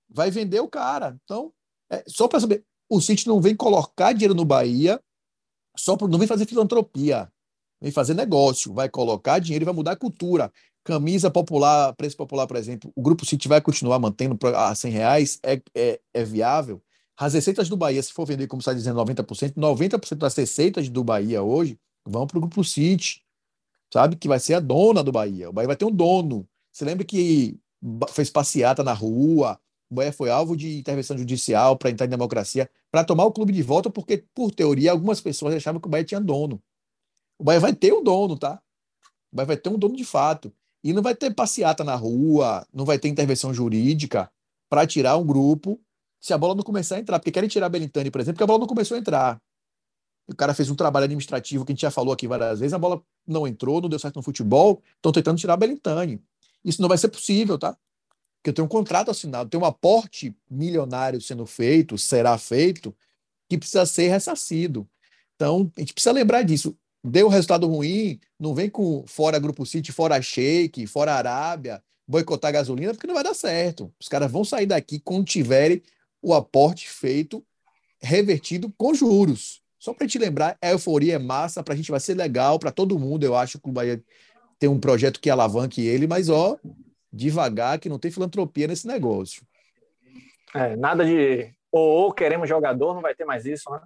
[0.09, 1.19] vai vender o cara.
[1.25, 1.51] Então,
[1.91, 4.97] é, só para saber, o City não vem colocar dinheiro no Bahia,
[5.77, 7.29] só por, não vem fazer filantropia,
[7.81, 10.49] vem fazer negócio, vai colocar dinheiro e vai mudar a cultura.
[10.85, 15.37] Camisa popular, preço popular, por exemplo, o Grupo City vai continuar mantendo a 100 reais,
[15.43, 16.81] é, é, é viável.
[17.17, 21.03] As receitas do Bahia, se for vender, como está dizendo, 90%, 90% das receitas do
[21.03, 23.21] Bahia hoje vão para o Grupo City
[23.91, 24.15] sabe?
[24.15, 25.49] Que vai ser a dona do Bahia.
[25.49, 26.47] O Bahia vai ter um dono.
[26.71, 27.59] Você lembra que
[28.09, 32.69] fez passeata na rua, o Bahia foi alvo de intervenção judicial para entrar em democracia,
[32.89, 36.05] para tomar o clube de volta, porque, por teoria, algumas pessoas achavam que o Bahia
[36.05, 36.61] tinha dono.
[37.37, 38.61] O Bahia vai ter um dono, tá?
[39.31, 40.53] O Bahia vai ter um dono de fato.
[40.83, 44.31] E não vai ter passeata na rua, não vai ter intervenção jurídica
[44.69, 45.79] para tirar um grupo
[46.19, 47.19] se a bola não começar a entrar.
[47.19, 49.41] Porque querem tirar a Belintani, por exemplo, porque a bola não começou a entrar.
[50.27, 52.79] O cara fez um trabalho administrativo que a gente já falou aqui várias vezes, a
[52.79, 56.21] bola não entrou, não deu certo no futebol, estão tentando tirar a Belintani.
[56.63, 57.75] Isso não vai ser possível, tá?
[58.37, 62.95] Porque eu tenho um contrato assinado, tem um aporte milionário sendo feito, será feito,
[63.49, 64.87] que precisa ser ressarcido.
[65.35, 66.75] Então, a gente precisa lembrar disso.
[67.03, 72.93] Deu resultado ruim, não vem com fora Grupo City, fora Shake, fora Arábia, boicotar gasolina,
[72.93, 73.93] porque não vai dar certo.
[73.99, 75.81] Os caras vão sair daqui quando tiverem
[76.21, 77.43] o aporte feito,
[77.99, 79.60] revertido com juros.
[79.81, 82.71] Só para gente lembrar, a euforia é massa, para a gente vai ser legal, para
[82.71, 83.23] todo mundo.
[83.23, 83.99] Eu acho que o Bahia
[84.59, 86.55] tem um projeto que alavanque ele, mas ó,
[87.11, 89.41] devagar, que não tem filantropia nesse negócio.
[90.53, 93.81] É, nada de ou, ou queremos jogador, não vai ter mais isso, né?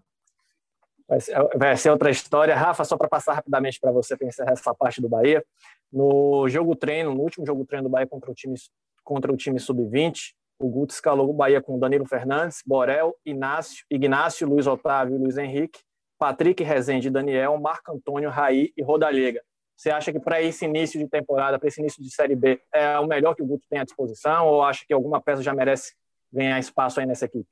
[1.08, 2.54] Vai ser, vai ser outra história.
[2.54, 5.46] Rafa, só para passar rapidamente para você pensar essa parte do Bahia.
[5.90, 8.56] No jogo treino, no último jogo treino do Bahia contra o time,
[9.02, 14.48] contra o time sub-20, o Guto escalou o Bahia com Danilo Fernandes, Borel, Inácio, Ignácio,
[14.48, 15.80] Luiz Otávio Luiz Henrique,
[16.18, 19.42] Patrick Rezende, Daniel, Marco Antônio, Raí e Rodallega.
[19.76, 22.98] Você acha que para esse início de temporada, para esse início de Série B, é
[22.98, 25.94] o melhor que o Guto tem à disposição ou acha que alguma peça já merece
[26.32, 27.50] ganhar espaço aí nessa equipe?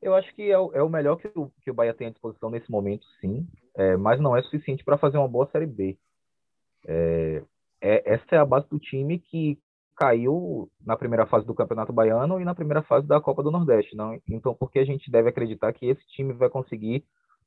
[0.00, 2.10] Eu acho que é o, é o melhor que o, que o Bahia tem à
[2.10, 5.98] disposição nesse momento, sim, é, mas não é suficiente para fazer uma boa Série B.
[6.86, 7.42] É,
[7.80, 9.58] é, essa é a base do time que
[9.98, 13.96] caiu na primeira fase do Campeonato Baiano e na primeira fase da Copa do Nordeste.
[13.96, 14.16] Não?
[14.28, 17.04] Então, por que a gente deve acreditar que esse time vai conseguir,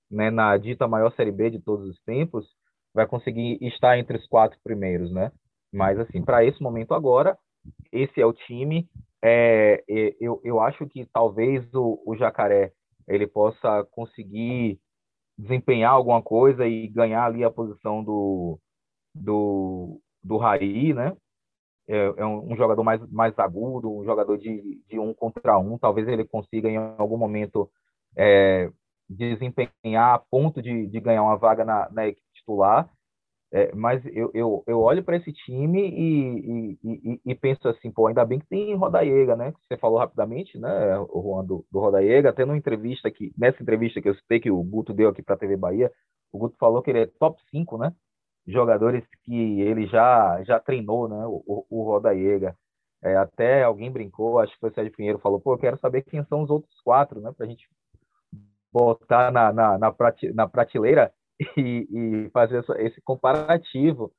[0.09, 2.45] né, na dita maior Série B de todos os tempos,
[2.93, 5.31] vai conseguir estar entre os quatro primeiros, né?
[5.73, 7.37] Mas, assim, para esse momento agora,
[7.89, 8.89] esse é o time.
[9.23, 9.81] É,
[10.19, 12.73] eu, eu acho que talvez o, o Jacaré
[13.07, 14.77] ele possa conseguir
[15.37, 18.59] desempenhar alguma coisa e ganhar ali a posição do,
[19.15, 21.15] do, do Raí, né?
[21.87, 25.77] É, é um, jogador mais, mais agudo, um jogador de, de um contra um.
[25.77, 27.69] Talvez ele consiga, em algum momento,
[28.15, 28.69] é,
[29.09, 32.89] desempenhar a ponto de, de ganhar uma vaga na, na equipe titular,
[33.53, 37.91] é, mas eu, eu, eu olho para esse time e, e, e, e, penso assim,
[37.91, 39.51] pô, ainda bem que tem Rodaiega, né?
[39.51, 43.61] Que você falou rapidamente, né, o Juan do, do Rodaiega, até numa entrevista aqui, nessa
[43.61, 45.91] entrevista que eu citei que o Guto deu aqui para a TV Bahia,
[46.31, 47.93] o Guto falou que ele é top 5, né?
[48.47, 51.25] Jogadores que ele já, já treinou, né?
[51.25, 52.01] O, o, o.
[53.03, 56.03] É, até alguém brincou, acho que foi o Sérgio Pinheiro, falou, pô, eu quero saber
[56.03, 57.31] quem são os outros quatro, né?
[57.35, 57.67] Para a gente
[58.71, 59.93] botar na, na, na,
[60.33, 61.11] na prateleira
[61.57, 64.11] e, e fazer esse comparativo.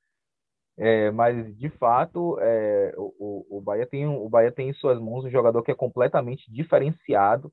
[0.79, 5.23] É, mas de fato é, o, o, Bahia tem o Bahia tem em suas mãos
[5.23, 7.53] um jogador que é completamente diferenciado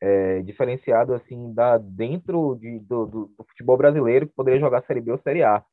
[0.00, 5.12] é, diferenciado assim da dentro de, do, do, futebol brasileiro que poderia jogar Série B
[5.12, 5.64] ou Série A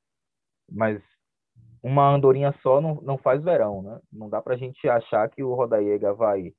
[0.72, 1.02] mas
[1.84, 5.44] uma andorinha só não, não faz verão né não dá para a gente achar que
[5.44, 6.54] o Rodaiega vai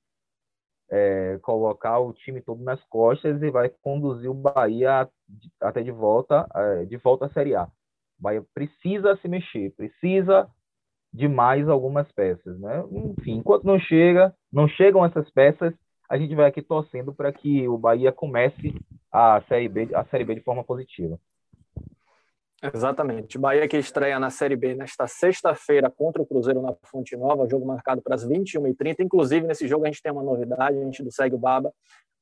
[0.90, 5.08] é, colocar o time todo nas costas e vai conduzir o Bahia
[5.60, 7.64] até de volta, é, de volta à Série A.
[7.64, 10.48] O Bahia precisa se mexer, precisa
[11.12, 12.84] de mais algumas peças, né?
[12.90, 15.74] Enfim, enquanto não chega, não chegam essas peças,
[16.08, 18.74] a gente vai aqui torcendo para que o Bahia comece
[19.10, 21.18] a Série B, a Série B de forma positiva.
[22.62, 23.38] Exatamente.
[23.38, 27.66] Bahia que estreia na Série B nesta sexta-feira contra o Cruzeiro na Fonte Nova, jogo
[27.66, 29.00] marcado para as 21h30.
[29.00, 31.72] Inclusive, nesse jogo a gente tem uma novidade, a gente do Segue o Baba.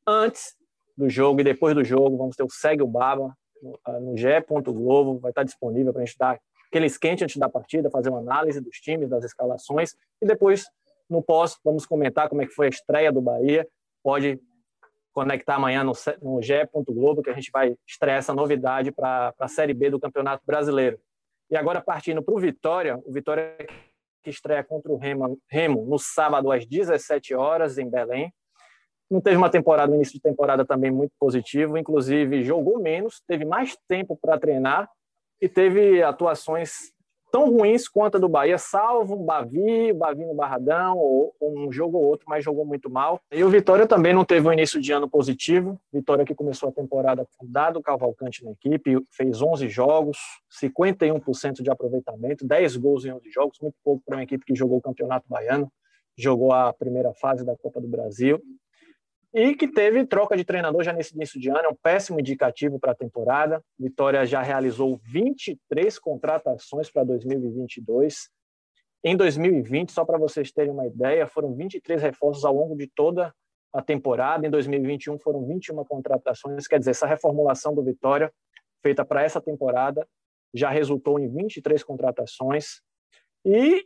[0.07, 0.57] Antes
[0.97, 4.17] do jogo e depois do jogo, vamos ter o Segue o Baba no, ah, no
[4.17, 8.19] ge.globo, vai estar disponível para a gente dar aquele esquente antes da partida, fazer uma
[8.19, 10.67] análise dos times, das escalações, e depois,
[11.09, 13.67] no pós, vamos comentar como é que foi a estreia do Bahia.
[14.03, 14.39] Pode
[15.13, 19.73] conectar amanhã no, no ge.globo, que a gente vai estrear essa novidade para a Série
[19.73, 20.99] B do Campeonato Brasileiro.
[21.51, 23.57] E agora, partindo para o Vitória, o Vitória
[24.25, 28.33] que estreia contra o Remo, Remo no sábado às 17 horas em Belém.
[29.11, 33.45] Não teve uma temporada, um início de temporada também muito positivo, inclusive jogou menos, teve
[33.45, 34.89] mais tempo para treinar
[35.41, 36.94] e teve atuações
[37.35, 41.73] tão ruins quanto a do Bahia, salvo o Bavi, o Bavi no Barradão, ou, um
[41.73, 43.21] jogo ou outro, mas jogou muito mal.
[43.33, 45.77] E o Vitória também não teve um início de ano positivo.
[45.93, 50.17] Vitória que começou a temporada com Dado Cavalcante na equipe, fez 11 jogos,
[50.63, 54.79] 51% de aproveitamento, 10 gols em 11 jogos, muito pouco para uma equipe que jogou
[54.79, 55.69] o Campeonato Baiano,
[56.17, 58.41] jogou a primeira fase da Copa do Brasil
[59.35, 62.79] e que teve troca de treinador já nesse início de ano, é um péssimo indicativo
[62.79, 63.61] para a temporada.
[63.77, 68.31] Vitória já realizou 23 contratações para 2022
[69.03, 73.35] Em 2020, só para vocês terem uma ideia, foram 23 reforços ao longo de toda
[73.73, 74.47] a temporada.
[74.47, 78.33] Em 2021 foram 21 contratações, quer dizer, essa reformulação do Vitória
[78.83, 80.07] feita para essa temporada
[80.55, 82.81] já resultou em 23 contratações
[83.45, 83.85] e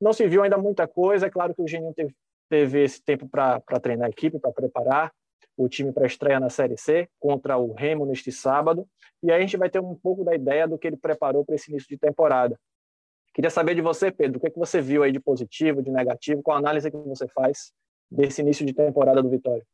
[0.00, 1.26] não se viu ainda muita coisa.
[1.26, 2.14] É claro que o Geninho teve,
[2.48, 5.12] teve esse tempo para treinar a equipe, para preparar
[5.56, 8.86] o time para estreia na Série C contra o Remo neste sábado.
[9.22, 11.56] E aí a gente vai ter um pouco da ideia do que ele preparou para
[11.56, 12.58] esse início de temporada.
[13.34, 15.90] Queria saber de você, Pedro, o que, é que você viu aí de positivo, de
[15.90, 17.72] negativo, qual a análise que você faz
[18.10, 19.64] desse início de temporada do Vitória?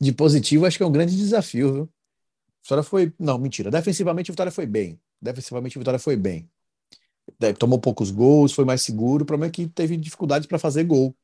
[0.00, 1.82] De positivo, acho que é um grande desafio, viu?
[1.82, 3.12] A Vitória foi.
[3.18, 3.70] Não, mentira.
[3.70, 5.00] Defensivamente, a Vitória foi bem.
[5.20, 6.48] Defensivamente, a Vitória foi bem.
[7.58, 9.22] Tomou poucos gols, foi mais seguro.
[9.22, 11.14] O problema é que teve dificuldades para fazer gol.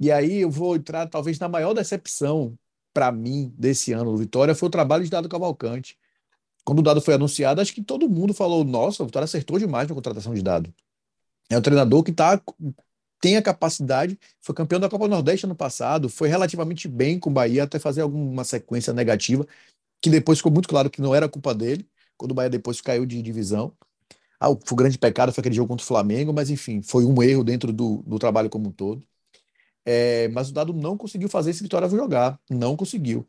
[0.00, 2.56] E aí eu vou entrar, talvez, na maior decepção
[2.94, 5.96] para mim desse ano do Vitória foi o trabalho de Dado Cavalcante.
[6.64, 9.88] Quando o Dado foi anunciado, acho que todo mundo falou: nossa, o Vitória acertou demais
[9.88, 10.72] na contratação de Dado.
[11.50, 12.40] É um treinador que tá,
[13.20, 17.30] tem a capacidade, foi campeão da Copa do Nordeste ano passado, foi relativamente bem com
[17.30, 19.46] o Bahia até fazer alguma sequência negativa,
[20.00, 23.06] que depois ficou muito claro que não era culpa dele, quando o Bahia depois caiu
[23.06, 23.72] de divisão.
[24.40, 27.42] Ah, o, grande pecado foi aquele jogo contra o Flamengo, mas enfim, foi um erro
[27.42, 29.02] dentro do, do trabalho como um todo.
[29.84, 33.26] É, mas o Dado não conseguiu fazer esse Vitória jogar, não conseguiu.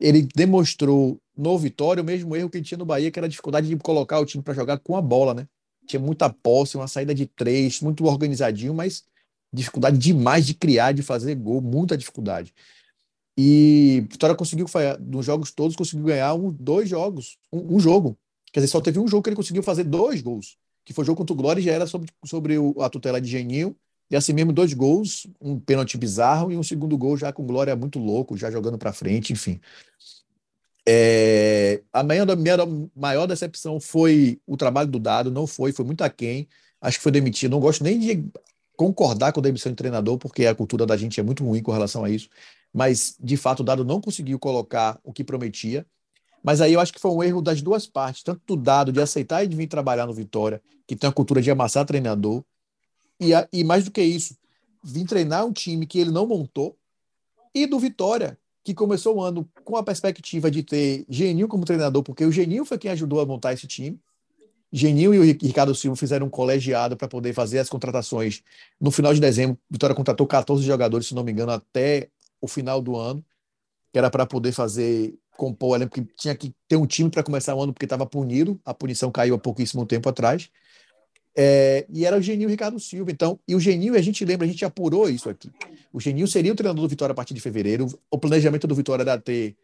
[0.00, 3.28] Ele demonstrou no Vitória o mesmo erro que ele tinha no Bahia, que era a
[3.28, 5.48] dificuldade de colocar o time para jogar com a bola, né?
[5.86, 9.04] Tinha muita posse, uma saída de três, muito organizadinho, mas
[9.52, 12.54] dificuldade demais de criar, de fazer gol, muita dificuldade.
[13.36, 14.66] E Vitória conseguiu,
[15.00, 18.18] nos jogos todos, conseguiu ganhar um, dois jogos, um, um, jogo.
[18.58, 21.06] Quer dizer, só teve um jogo que ele conseguiu fazer dois gols, que foi o
[21.06, 23.76] jogo contra o Glória e já era sobre, sobre o, a tutela de Geninho.
[24.10, 27.76] E assim mesmo, dois gols, um pênalti bizarro e um segundo gol já com Glória
[27.76, 29.60] muito louco, já jogando para frente, enfim.
[30.84, 32.56] É, a minha, minha
[32.96, 36.48] maior decepção foi o trabalho do Dado, não foi, foi muito aquém.
[36.80, 37.52] Acho que foi demitido.
[37.52, 38.24] Não gosto nem de
[38.76, 41.70] concordar com a demissão de treinador, porque a cultura da gente é muito ruim com
[41.70, 42.28] relação a isso
[42.72, 45.86] mas de fato o Dado não conseguiu colocar o que prometia.
[46.48, 49.02] Mas aí eu acho que foi um erro das duas partes, tanto do Dado de
[49.02, 52.42] aceitar e de vir trabalhar no Vitória, que tem a cultura de amassar treinador,
[53.20, 54.34] e, a, e mais do que isso,
[54.82, 56.74] vir treinar um time que ele não montou,
[57.54, 62.02] e do Vitória, que começou o ano com a perspectiva de ter Geninho como treinador,
[62.02, 64.00] porque o Geninho foi quem ajudou a montar esse time.
[64.72, 68.42] Geninho e o Ricardo Silva fizeram um colegiado para poder fazer as contratações.
[68.80, 72.08] No final de dezembro, Vitória contratou 14 jogadores, se não me engano, até
[72.40, 73.22] o final do ano,
[73.92, 77.22] que era para poder fazer compor, eu lembro que tinha que ter um time para
[77.22, 80.50] começar o ano porque estava punido, a punição caiu há pouquíssimo tempo atrás.
[81.40, 83.12] É, e era o Geninho Ricardo Silva.
[83.12, 85.48] Então, e o Geninho, a gente lembra, a gente apurou isso aqui.
[85.92, 87.86] O Geninho seria o treinador do Vitória a partir de fevereiro.
[88.10, 89.56] O planejamento do Vitória era ter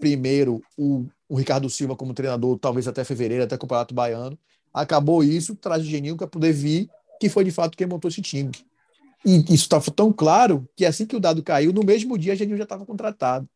[0.00, 4.36] primeiro o, o Ricardo Silva como treinador, talvez até fevereiro, até o Campeonato Baiano.
[4.74, 6.90] Acabou isso, traz o Geninho para poder vir,
[7.20, 8.50] que foi de fato quem montou esse time.
[9.24, 12.36] E isso estava tão claro que assim que o dado caiu, no mesmo dia a
[12.36, 13.48] Geninho já estava contratado.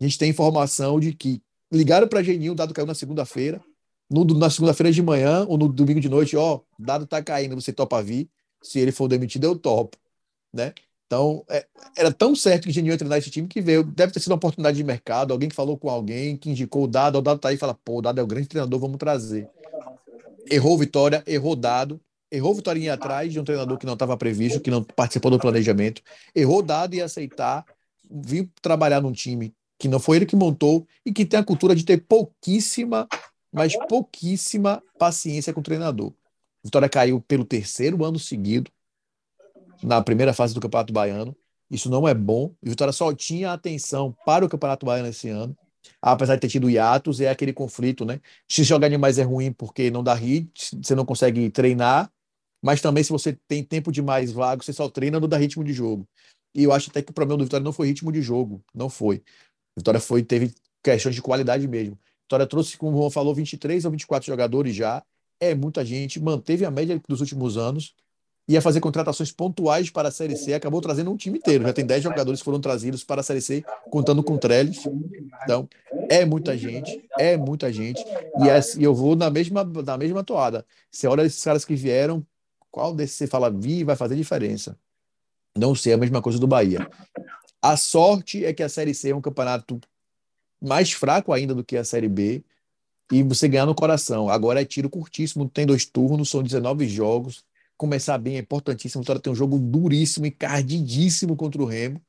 [0.00, 3.60] A gente tem informação de que ligaram para Geninho, o dado caiu na segunda-feira.
[4.10, 8.02] na segunda-feira de manhã ou no domingo de noite, ó, dado está caindo, você topa
[8.02, 8.28] vir.
[8.62, 9.96] Se ele for demitido, eu topo.
[10.52, 10.72] Né?
[11.06, 13.82] Então, é, era tão certo que Geninho ia treinar esse time que veio.
[13.82, 16.86] Deve ter sido uma oportunidade de mercado, alguém que falou com alguém, que indicou o
[16.86, 18.98] dado, o dado tá aí e fala, pô, o dado é o grande treinador, vamos
[18.98, 19.48] trazer.
[20.50, 24.70] Errou Vitória, errou dado, errou Vitorinha atrás de um treinador que não estava previsto, que
[24.70, 26.02] não participou do planejamento,
[26.34, 27.64] errou dado e aceitar
[28.10, 31.74] vir trabalhar num time que não foi ele que montou e que tem a cultura
[31.74, 33.06] de ter pouquíssima,
[33.52, 36.12] mas pouquíssima paciência com o treinador.
[36.62, 38.70] Vitória caiu pelo terceiro ano seguido
[39.82, 41.36] na primeira fase do Campeonato Baiano.
[41.70, 42.52] Isso não é bom.
[42.62, 45.56] E Vitória só tinha atenção para o Campeonato Baiano esse ano.
[46.02, 48.20] Apesar de ter tido hiatos, é aquele conflito, né?
[48.48, 52.10] Se jogar demais é ruim porque não dá hit, você não consegue treinar,
[52.62, 55.72] mas também se você tem tempo demais vago, você só treina no dá ritmo de
[55.72, 56.06] jogo.
[56.54, 58.88] E eu acho até que o problema do Vitória não foi ritmo de jogo, não
[58.88, 59.22] foi.
[59.78, 61.98] Vitória foi teve questões de qualidade mesmo.
[62.22, 65.02] Vitória trouxe, como o Juan falou, 23 ou 24 jogadores já.
[65.40, 67.94] É muita gente, manteve a média dos últimos anos,
[68.48, 71.64] ia fazer contratações pontuais para a Série C, acabou trazendo um time inteiro.
[71.64, 74.82] Já tem 10 jogadores que foram trazidos para a Série C, contando com Trellis.
[75.44, 75.68] Então,
[76.08, 78.02] é muita gente, é muita gente.
[78.40, 80.66] E, é, e eu vou na mesma, na mesma toada.
[80.90, 82.26] Você olha esses caras que vieram,
[82.70, 84.76] qual desses você fala, vi, vai fazer diferença?
[85.56, 86.88] Não sei, é a mesma coisa do Bahia.
[87.62, 89.80] A sorte é que a Série C é um campeonato
[90.60, 92.44] mais fraco ainda do que a Série B
[93.12, 94.28] e você ganhar no coração.
[94.28, 97.44] Agora é tiro curtíssimo, tem dois turnos, são 19 jogos.
[97.76, 99.02] Começar bem é importantíssimo.
[99.02, 102.00] Vitória tem um jogo duríssimo, encardidíssimo contra o Remo.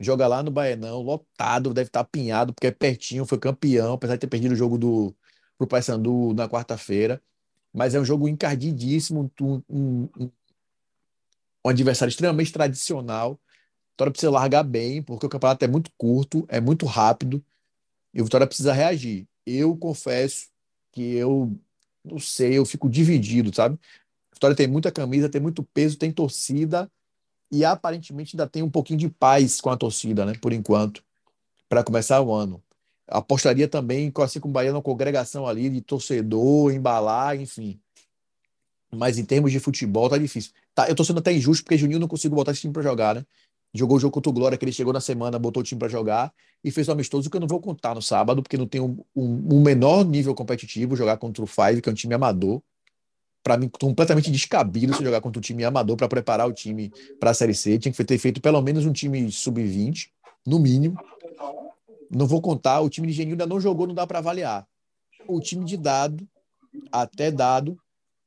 [0.00, 4.20] Joga lá no Baenão, lotado, deve estar apinhado, porque é pertinho, foi campeão, apesar de
[4.20, 5.14] ter perdido o jogo do
[5.56, 7.20] pro Paysandu na quarta-feira
[7.72, 10.30] mas é um jogo encardidíssimo, um, um
[11.64, 13.38] um adversário extremamente tradicional.
[13.98, 17.44] Vitória precisa largar bem, porque o campeonato é muito curto, é muito rápido,
[18.14, 19.26] e o Vitória precisa reagir.
[19.44, 20.46] Eu confesso
[20.92, 21.52] que eu
[22.04, 23.76] não sei, eu fico dividido, sabe?
[24.30, 26.88] A Vitória tem muita camisa, tem muito peso, tem torcida,
[27.50, 30.34] e aparentemente ainda tem um pouquinho de paz com a torcida, né?
[30.40, 31.02] Por enquanto,
[31.68, 32.62] para começar o ano.
[33.08, 37.80] Apostaria também, assim como o Bahia, uma congregação ali de torcedor, embalar, enfim.
[38.92, 40.52] Mas em termos de futebol, tá difícil.
[40.72, 43.16] Tá, eu tô sendo até injusto, porque Juninho não conseguiu botar esse time para jogar,
[43.16, 43.26] né?
[43.74, 45.88] Jogou o jogo contra o Glória, que ele chegou na semana, botou o time para
[45.88, 46.32] jogar
[46.64, 48.98] e fez um amistoso que eu não vou contar no sábado, porque não tem um,
[49.14, 52.62] um, um menor nível competitivo jogar contra o Five, que é um time amador.
[53.42, 57.30] Para mim, completamente descabido se jogar contra o time amador para preparar o time para
[57.30, 57.78] a Série C.
[57.78, 60.10] Tinha que ter feito pelo menos um time sub-20,
[60.46, 60.98] no mínimo.
[62.10, 64.66] Não vou contar, o time de Genil ainda não jogou, não dá para avaliar.
[65.26, 66.26] O time de dado,
[66.90, 67.78] até dado,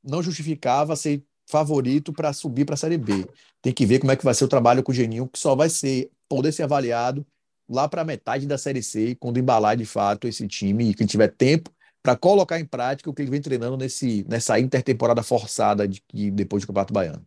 [0.02, 3.26] não justificava ser favorito para subir para a Série B.
[3.60, 5.54] Tem que ver como é que vai ser o trabalho com o Geninho, que só
[5.54, 7.26] vai ser poder ser avaliado
[7.68, 11.28] lá para metade da Série C, quando embalar de fato esse time e quem tiver
[11.28, 11.70] tempo
[12.02, 16.30] para colocar em prática o que ele vem treinando nesse, nessa intertemporada forçada de, de,
[16.30, 17.24] depois do Campeonato Baiano.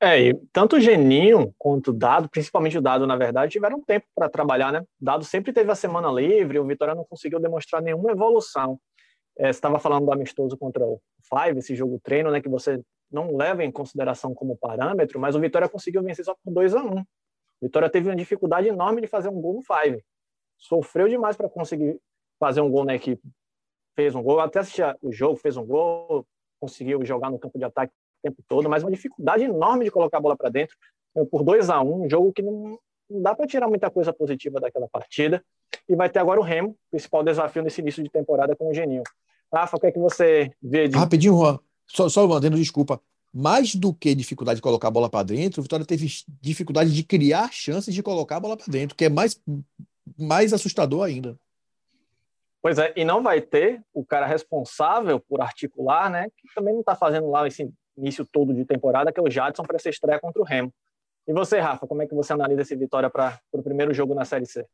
[0.00, 4.06] É, e tanto o Geninho quanto o Dado, principalmente o Dado, na verdade, tiveram tempo
[4.14, 4.82] para trabalhar, né?
[5.00, 8.78] Dado sempre teve a semana livre, o Vitória não conseguiu demonstrar nenhuma evolução.
[9.38, 12.82] É, você estava falando do amistoso contra o Five, esse jogo treino, né, que você
[13.10, 16.82] não leva em consideração como parâmetro, mas o Vitória conseguiu vencer só por 2 a
[16.82, 17.04] 1 um.
[17.62, 20.04] Vitória teve uma dificuldade enorme de fazer um gol no Five.
[20.56, 21.98] Sofreu demais para conseguir
[22.38, 23.22] fazer um gol na equipe.
[23.96, 26.26] Fez um gol, até assistir o jogo, fez um gol,
[26.60, 30.18] conseguiu jogar no campo de ataque o tempo todo, mas uma dificuldade enorme de colocar
[30.18, 30.76] a bola para dentro.
[31.30, 34.12] Por 2 a 1 um, um jogo que não, não dá para tirar muita coisa
[34.12, 35.42] positiva daquela partida.
[35.88, 39.02] E vai ter agora o Remo, principal desafio nesse início de temporada com o Geninho.
[39.52, 40.96] Rafa, o que é que você vê de.
[40.96, 41.58] Rapidinho, Juan.
[41.86, 43.00] Só, só mandando desculpa.
[43.32, 46.06] Mais do que dificuldade de colocar a bola para dentro, o Vitória teve
[46.40, 49.40] dificuldade de criar chances de colocar a bola para dentro, que é mais,
[50.18, 51.38] mais assustador ainda.
[52.60, 56.28] Pois é, e não vai ter o cara responsável por articular, né?
[56.36, 59.62] Que também não está fazendo lá esse início todo de temporada, que é o Jadson
[59.62, 60.72] para essa estreia contra o Remo.
[61.28, 64.24] E você, Rafa, como é que você analisa esse Vitória para o primeiro jogo na
[64.24, 64.66] Série C?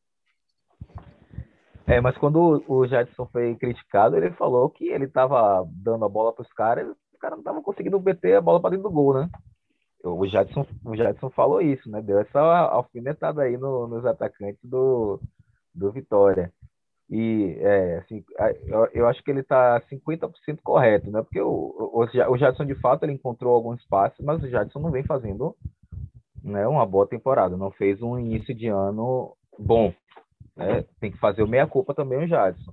[1.85, 6.33] É, mas quando o Jadson foi criticado, ele falou que ele estava dando a bola
[6.33, 9.15] para os caras, os caras não estavam conseguindo meter a bola para dentro do gol,
[9.15, 9.29] né?
[10.05, 12.01] O Jadson, o Jadson falou isso, né?
[12.01, 15.21] Deu essa alfinetada aí no, nos atacantes do,
[15.75, 16.53] do Vitória.
[17.11, 18.25] E, é, assim,
[18.67, 21.21] eu, eu acho que ele está 50% correto, né?
[21.21, 24.93] Porque o, o, o Jadson, de fato, ele encontrou alguns passes, mas o Jadson não
[24.93, 25.57] vem fazendo
[26.45, 29.93] né, uma boa temporada, não fez um início de ano bom.
[30.55, 30.83] Né?
[31.01, 32.73] Tem que fazer o meia-culpa também o Jadson.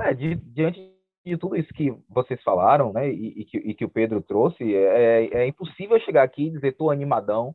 [0.00, 3.84] É, de, diante de tudo isso que vocês falaram, né, e, e, que, e que,
[3.84, 7.54] o Pedro trouxe, é, é, impossível chegar aqui e dizer tô animadão,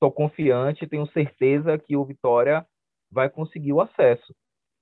[0.00, 2.66] tô confiante, tenho certeza que o Vitória
[3.10, 4.34] vai conseguir o acesso.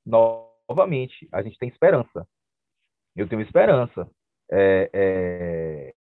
[0.04, 2.26] Novamente, a gente tem esperança.
[3.14, 4.10] Eu tenho esperança.
[4.50, 5.93] É, é,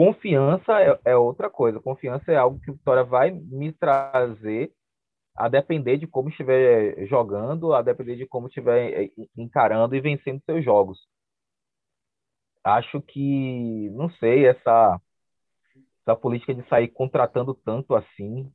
[0.00, 1.78] confiança é, é, outra coisa.
[1.78, 4.72] Confiança é algo que o Vitória vai me trazer
[5.36, 10.40] a depender de como estiver jogando, a depender de como estiver eh, encarando e vencendo
[10.46, 11.06] seus jogos.
[12.64, 14.98] Acho que, não sei, essa,
[16.00, 18.50] essa política de sair contratando tanto assim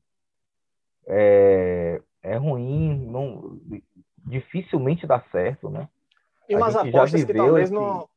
[1.07, 3.59] é, é ruim, não,
[4.25, 5.87] dificilmente dá certo, né?
[6.49, 7.73] E umas apostas que talvez esse...
[7.73, 8.09] não.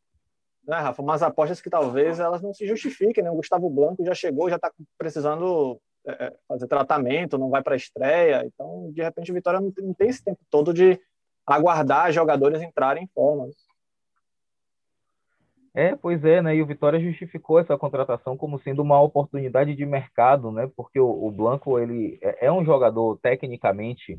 [0.68, 1.00] Né, Rafa?
[1.00, 3.30] Umas apostas que talvez elas não se justifiquem, né?
[3.30, 7.72] O Gustavo Blanco já chegou, já está precisando é, é, fazer tratamento, não vai para
[7.72, 8.44] a estreia.
[8.44, 11.00] Então, de repente, o Vitória não tem, não tem, esse tempo todo de
[11.46, 13.48] aguardar jogadores entrarem em forma.
[15.72, 16.54] É, pois é, né?
[16.54, 20.70] E o Vitória justificou essa contratação como sendo uma oportunidade de mercado, né?
[20.76, 24.18] Porque o, o Blanco ele é, é um jogador tecnicamente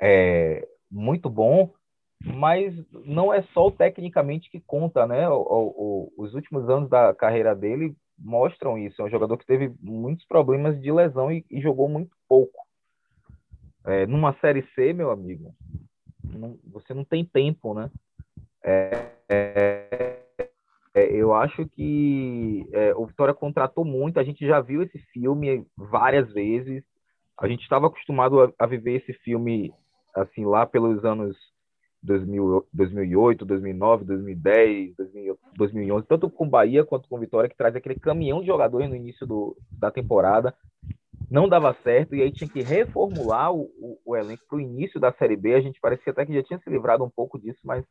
[0.00, 1.74] é, muito bom,
[2.22, 5.28] mas não é só o tecnicamente que conta, né?
[5.28, 9.00] O, o, os últimos anos da carreira dele mostram isso.
[9.00, 12.58] É um jogador que teve muitos problemas de lesão e, e jogou muito pouco.
[13.84, 15.54] É, numa Série C, meu amigo,
[16.24, 17.90] não, você não tem tempo, né?
[18.62, 20.18] É, é,
[20.94, 24.18] é eu acho que é, o Vitória contratou muito.
[24.18, 26.82] A gente já viu esse filme várias vezes.
[27.38, 29.72] A gente estava acostumado a, a viver esse filme
[30.12, 31.36] assim lá pelos anos
[32.02, 34.94] 2000, 2008, 2009, 2010,
[35.56, 39.26] 2011, tanto com Bahia quanto com Vitória, que traz aquele caminhão de jogadores no início
[39.26, 40.54] do, da temporada.
[41.30, 44.98] Não dava certo e aí tinha que reformular o, o, o elenco para o início
[44.98, 45.54] da Série B.
[45.54, 47.84] A gente parecia até que já tinha se livrado um pouco disso, mas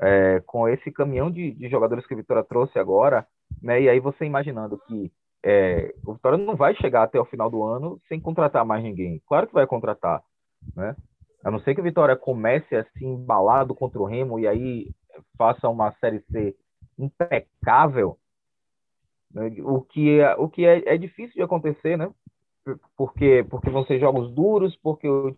[0.00, 3.26] é, com esse caminhão de, de, jogadores que a Vitória trouxe agora,
[3.62, 5.12] né, e aí você imaginando que
[5.44, 9.20] é, o Vitória não vai chegar até o final do ano sem contratar mais ninguém.
[9.26, 10.22] Claro que vai contratar,
[10.76, 10.94] né?
[11.44, 14.90] A não ser que o Vitória comece assim embalado contra o Remo e aí
[15.36, 16.56] faça uma série C
[16.98, 18.18] impecável,
[19.30, 19.50] né?
[19.60, 22.10] o que é, o que é, é difícil de acontecer, né?
[22.96, 25.36] Porque porque vão ser jogos duros, porque o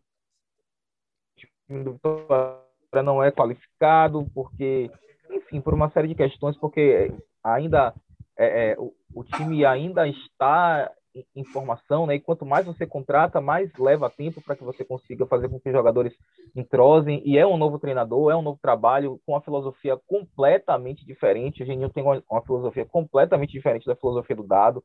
[1.67, 4.91] time do Vitória não é qualificado, porque
[5.31, 7.95] enfim, por uma série de questões, porque ainda
[8.37, 10.91] é, é, o, o, time ainda está
[11.35, 12.17] em formação, né?
[12.17, 15.69] E quanto mais você contrata, mais leva tempo para que você consiga fazer com que
[15.69, 16.13] os jogadores
[16.55, 17.23] entrosem.
[17.25, 21.63] E é um novo treinador, é um novo trabalho com uma filosofia completamente diferente.
[21.63, 24.83] A gente tem uma, uma filosofia completamente diferente da filosofia do dado.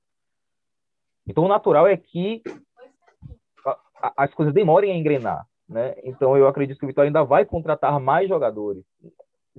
[1.28, 2.42] Então, o natural é que
[4.16, 5.96] as coisas demorem a engrenar, né?
[6.04, 8.84] Então, eu acredito que o Vitória ainda vai contratar mais jogadores.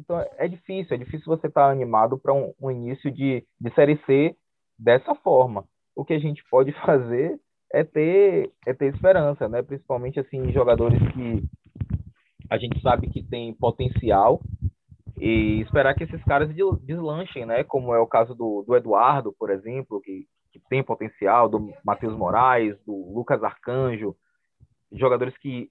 [0.01, 3.75] Então é difícil, é difícil você estar tá animado para um, um, início de, de
[3.75, 4.35] Série C
[4.79, 5.65] dessa forma.
[5.95, 7.39] O que a gente pode fazer
[7.73, 9.63] é ter, é ter esperança, né?
[9.63, 11.43] principalmente assim, jogadores que
[12.49, 14.41] a gente sabe que tem potencial
[15.17, 16.49] e esperar que esses caras
[16.83, 17.63] deslanchem, né?
[17.65, 22.17] como é o caso do, do Eduardo, por exemplo, que, que tem potencial, do Matheus
[22.17, 24.17] Moraes, do Lucas Arcanjo,
[24.93, 25.71] jogadores que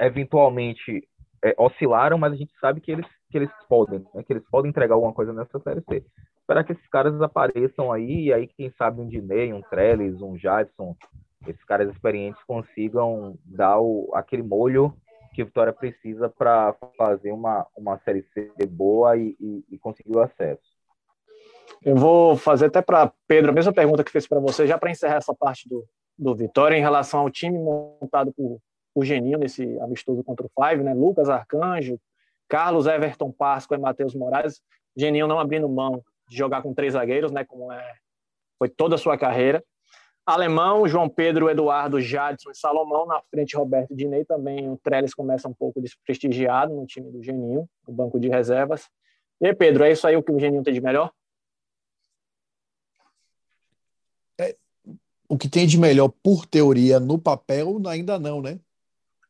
[0.00, 1.06] eventualmente
[1.44, 4.22] é, oscilaram, mas a gente sabe que eles que eles podem, né?
[4.22, 6.06] que eles podem entregar alguma coisa nessa série C.
[6.44, 10.36] Esperar que esses caras apareçam aí, e aí, quem sabe, um Diney, um Trellis, um
[10.36, 10.94] Jadson,
[11.48, 14.94] esses caras experientes consigam dar o, aquele molho
[15.32, 20.14] que a Vitória precisa para fazer uma, uma série C boa e, e, e conseguir
[20.14, 20.62] o acesso.
[21.82, 24.90] Eu vou fazer até para Pedro a mesma pergunta que fez para você, já para
[24.90, 25.82] encerrar essa parte do,
[26.18, 28.58] do Vitória, em relação ao time montado por,
[28.92, 30.92] por Geninho nesse amistoso contra o Five, né?
[30.92, 31.98] Lucas Arcanjo,
[32.46, 34.60] Carlos Everton Páscoa e Matheus Moraes,
[34.94, 37.94] Geninho não abrindo mão de jogar com três zagueiros, né, como é,
[38.58, 39.64] foi toda a sua carreira.
[40.26, 45.14] Alemão, João Pedro, Eduardo, Jadson e Salomão, na frente Roberto e Dinei, também o Trellis
[45.14, 48.88] começa um pouco desprestigiado no time do Geninho, no banco de reservas.
[49.40, 51.12] E aí, Pedro, é isso aí o que o Geninho tem de melhor?
[54.40, 54.56] É,
[55.28, 58.58] o que tem de melhor por teoria no papel ainda não, né?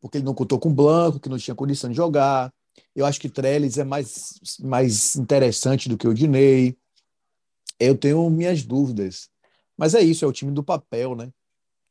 [0.01, 2.53] Porque ele não contou com o Blanco, que não tinha condição de jogar,
[2.95, 6.77] eu acho que Trellis é mais, mais interessante do que o Dinei.
[7.79, 9.29] Eu tenho minhas dúvidas.
[9.77, 11.31] Mas é isso, é o time do papel, né?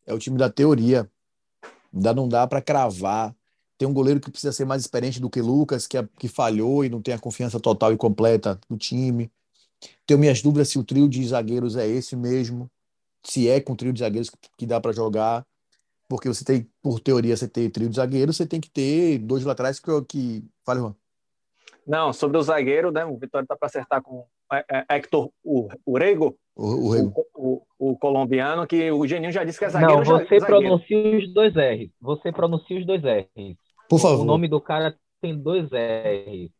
[0.05, 1.09] É o time da teoria.
[1.93, 3.35] Ainda não dá para cravar.
[3.77, 6.85] Tem um goleiro que precisa ser mais experiente do que Lucas, que, é, que falhou
[6.85, 9.31] e não tem a confiança total e completa do time.
[10.05, 12.71] Tenho minhas dúvidas se o trio de zagueiros é esse mesmo,
[13.23, 15.45] se é com o trio de zagueiros que, que dá para jogar
[16.13, 19.43] porque você tem, por teoria, você tem trio de zagueiro, você tem que ter dois
[19.43, 19.89] laterais que.
[20.07, 20.45] que...
[20.63, 20.95] Fale, Juan.
[21.87, 23.03] Não, sobre o zagueiro, né?
[23.03, 24.23] O Vitória tá para acertar com
[24.89, 25.29] Hector
[25.85, 30.03] Urego, o, o, o, o, colombiano, que o Geninho já disse que é zagueiro.
[30.03, 31.89] Não, você já, pronuncia os dois R's.
[31.99, 33.57] Você pronuncia os dois R's.
[33.89, 34.21] Por favor.
[34.21, 36.51] O nome do cara tem dois R's.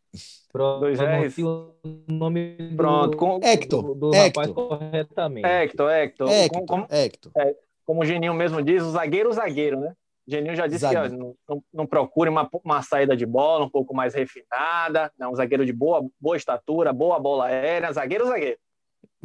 [0.52, 1.38] Pro, dois R's.
[1.40, 1.76] o
[2.08, 4.44] nome Pronto, com, Hector, do, do Hector.
[4.44, 5.48] rapaz corretamente.
[5.48, 6.30] Hector, Hector.
[6.30, 7.32] Hector, como, Hector.
[7.36, 7.56] É,
[7.86, 9.94] como o Geninho mesmo diz, o zagueiro, o zagueiro, né?
[10.28, 13.94] Geninho já disse que ó, não, não, procure uma, uma saída de bola um pouco
[13.94, 15.28] mais refinada, né?
[15.28, 18.58] um zagueiro de boa, boa estatura, boa bola aérea, zagueiro, zagueiro.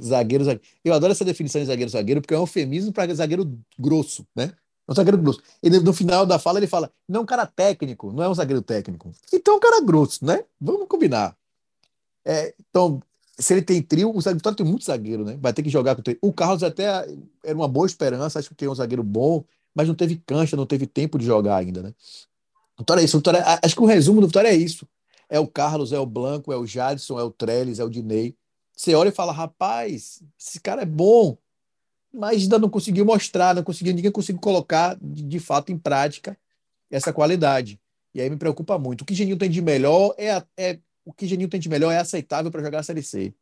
[0.00, 0.68] Zagueiro, zagueiro.
[0.84, 4.52] Eu adoro essa definição de zagueiro, zagueiro, porque é um eufemismo para zagueiro grosso, né?
[4.88, 5.40] É um zagueiro grosso.
[5.62, 8.34] Ele, no final da fala, ele fala: não é um cara técnico, não é um
[8.34, 9.10] zagueiro técnico.
[9.32, 10.44] Então é um cara grosso, né?
[10.60, 11.36] Vamos combinar.
[12.24, 13.00] É, então,
[13.38, 15.38] se ele tem trio, o Vitória tem muito zagueiro, né?
[15.40, 16.18] Vai ter que jogar com o trio.
[16.20, 16.84] O Carlos até
[17.44, 19.44] era uma boa esperança, acho que tem um zagueiro bom,
[19.74, 21.94] mas não teve cancha, não teve tempo de jogar ainda, né?
[22.78, 23.16] Vitória é isso.
[23.16, 24.88] Vitória, acho que o resumo do Vitória é isso.
[25.28, 28.36] É o Carlos, é o Blanco, é o Jadson, é o Trellis, é o Dinei.
[28.74, 31.36] Você olha e fala, rapaz, esse cara é bom,
[32.12, 36.38] mas ainda não conseguiu mostrar, não conseguiu, ninguém conseguiu colocar de, de fato em prática
[36.90, 37.80] essa qualidade.
[38.14, 39.02] E aí me preocupa muito.
[39.02, 41.98] O que Geninho tem de melhor é, é o que Geninho tem de melhor é
[41.98, 43.34] aceitável para jogar a Série C.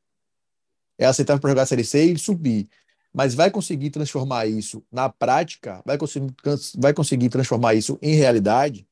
[0.99, 2.69] É aceitável para jogar a Série C e subir.
[3.17, 5.81] Mas vai conseguir transformar isso na prática?
[5.87, 6.35] Vai conseguir,
[6.77, 8.87] vai conseguir transformar isso em realidade?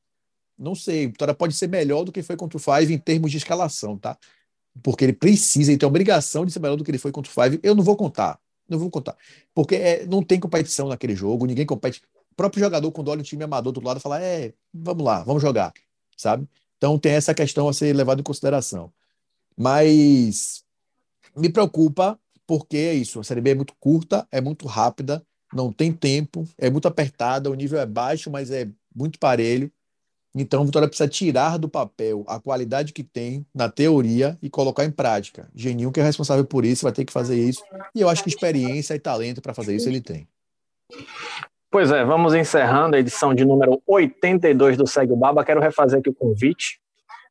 [0.57, 1.05] Não sei.
[1.05, 4.17] Vitória pode ser melhor do que foi contra o Five em termos de escalação, tá?
[4.81, 7.31] Porque ele precisa, ele tem a obrigação de ser melhor do que ele foi contra
[7.31, 7.59] o Five.
[7.61, 8.39] Eu não vou contar.
[8.67, 9.15] Não vou contar.
[9.53, 12.01] Porque é, não tem competição naquele jogo, ninguém compete.
[12.31, 15.43] O próprio jogador, quando olha o time amador do lado, fala: é, vamos lá, vamos
[15.43, 15.71] jogar,
[16.17, 16.49] sabe?
[16.77, 18.91] Então tem essa questão a ser levada em consideração.
[19.55, 20.65] Mas
[21.37, 25.23] me preocupa porque é isso, a Série B é muito curta, é muito rápida,
[25.53, 29.71] não tem tempo, é muito apertada, o nível é baixo, mas é muito parelho.
[30.37, 34.83] Então, o Vitória precisa tirar do papel a qualidade que tem na teoria e colocar
[34.83, 35.49] em prática.
[35.55, 37.63] Geninho, que é responsável por isso, vai ter que fazer isso.
[37.95, 40.27] E eu acho que experiência e talento para fazer isso ele tem.
[41.71, 45.43] Pois é, vamos encerrando a edição de número 82 do Segue o Baba.
[45.45, 46.81] Quero refazer aqui o convite.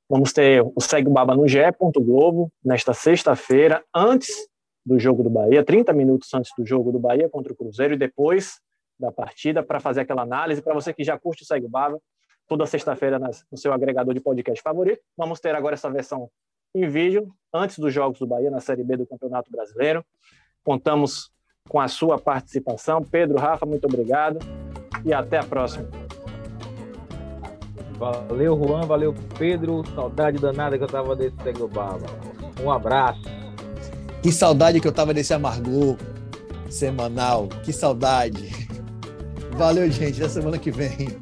[0.09, 1.59] Vamos ter o Segue o Baba no GE.
[1.97, 4.49] Globo nesta sexta-feira, antes
[4.85, 7.97] do jogo do Bahia, 30 minutos antes do jogo do Bahia contra o Cruzeiro e
[7.97, 8.61] depois
[8.99, 10.63] da partida, para fazer aquela análise.
[10.63, 11.99] Para você que já curte o Segue Baba,
[12.47, 15.01] toda sexta-feira no seu agregador de podcast favorito.
[15.17, 16.31] Vamos ter agora essa versão
[16.75, 20.05] em vídeo, antes dos Jogos do Bahia, na Série B do Campeonato Brasileiro.
[20.63, 21.31] Contamos
[21.69, 23.03] com a sua participação.
[23.03, 24.39] Pedro, Rafa, muito obrigado
[25.05, 25.89] e até a próxima.
[27.97, 29.85] Valeu, Juan, valeu, Pedro.
[29.95, 32.07] Saudade danada que eu tava desse Segue Baba.
[32.63, 33.44] Um abraço.
[34.25, 35.99] Que saudade que eu tava desse amargor
[36.71, 37.47] semanal.
[37.63, 38.67] Que saudade.
[39.53, 40.19] Valeu, gente.
[40.19, 41.15] Até semana que vem.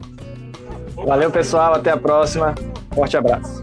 [0.94, 1.74] Valeu, pessoal.
[1.74, 2.54] Até a próxima.
[2.94, 3.60] Forte abraço.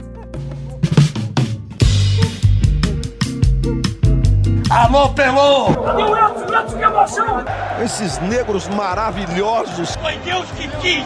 [4.69, 5.73] Alô, Pelô!
[5.85, 6.45] Cadê o Edson?
[6.45, 7.45] O Edson, que emoção!
[7.81, 9.95] Esses negros maravilhosos.
[9.95, 11.05] Foi Deus que quis!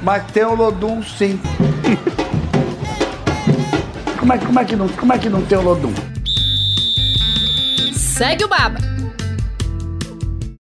[0.00, 1.40] Mas tem o Lodum, sim.
[4.16, 6.13] como, é, como, é que não, como é que não tem o Lodum?
[8.16, 9.03] Segue o Baba!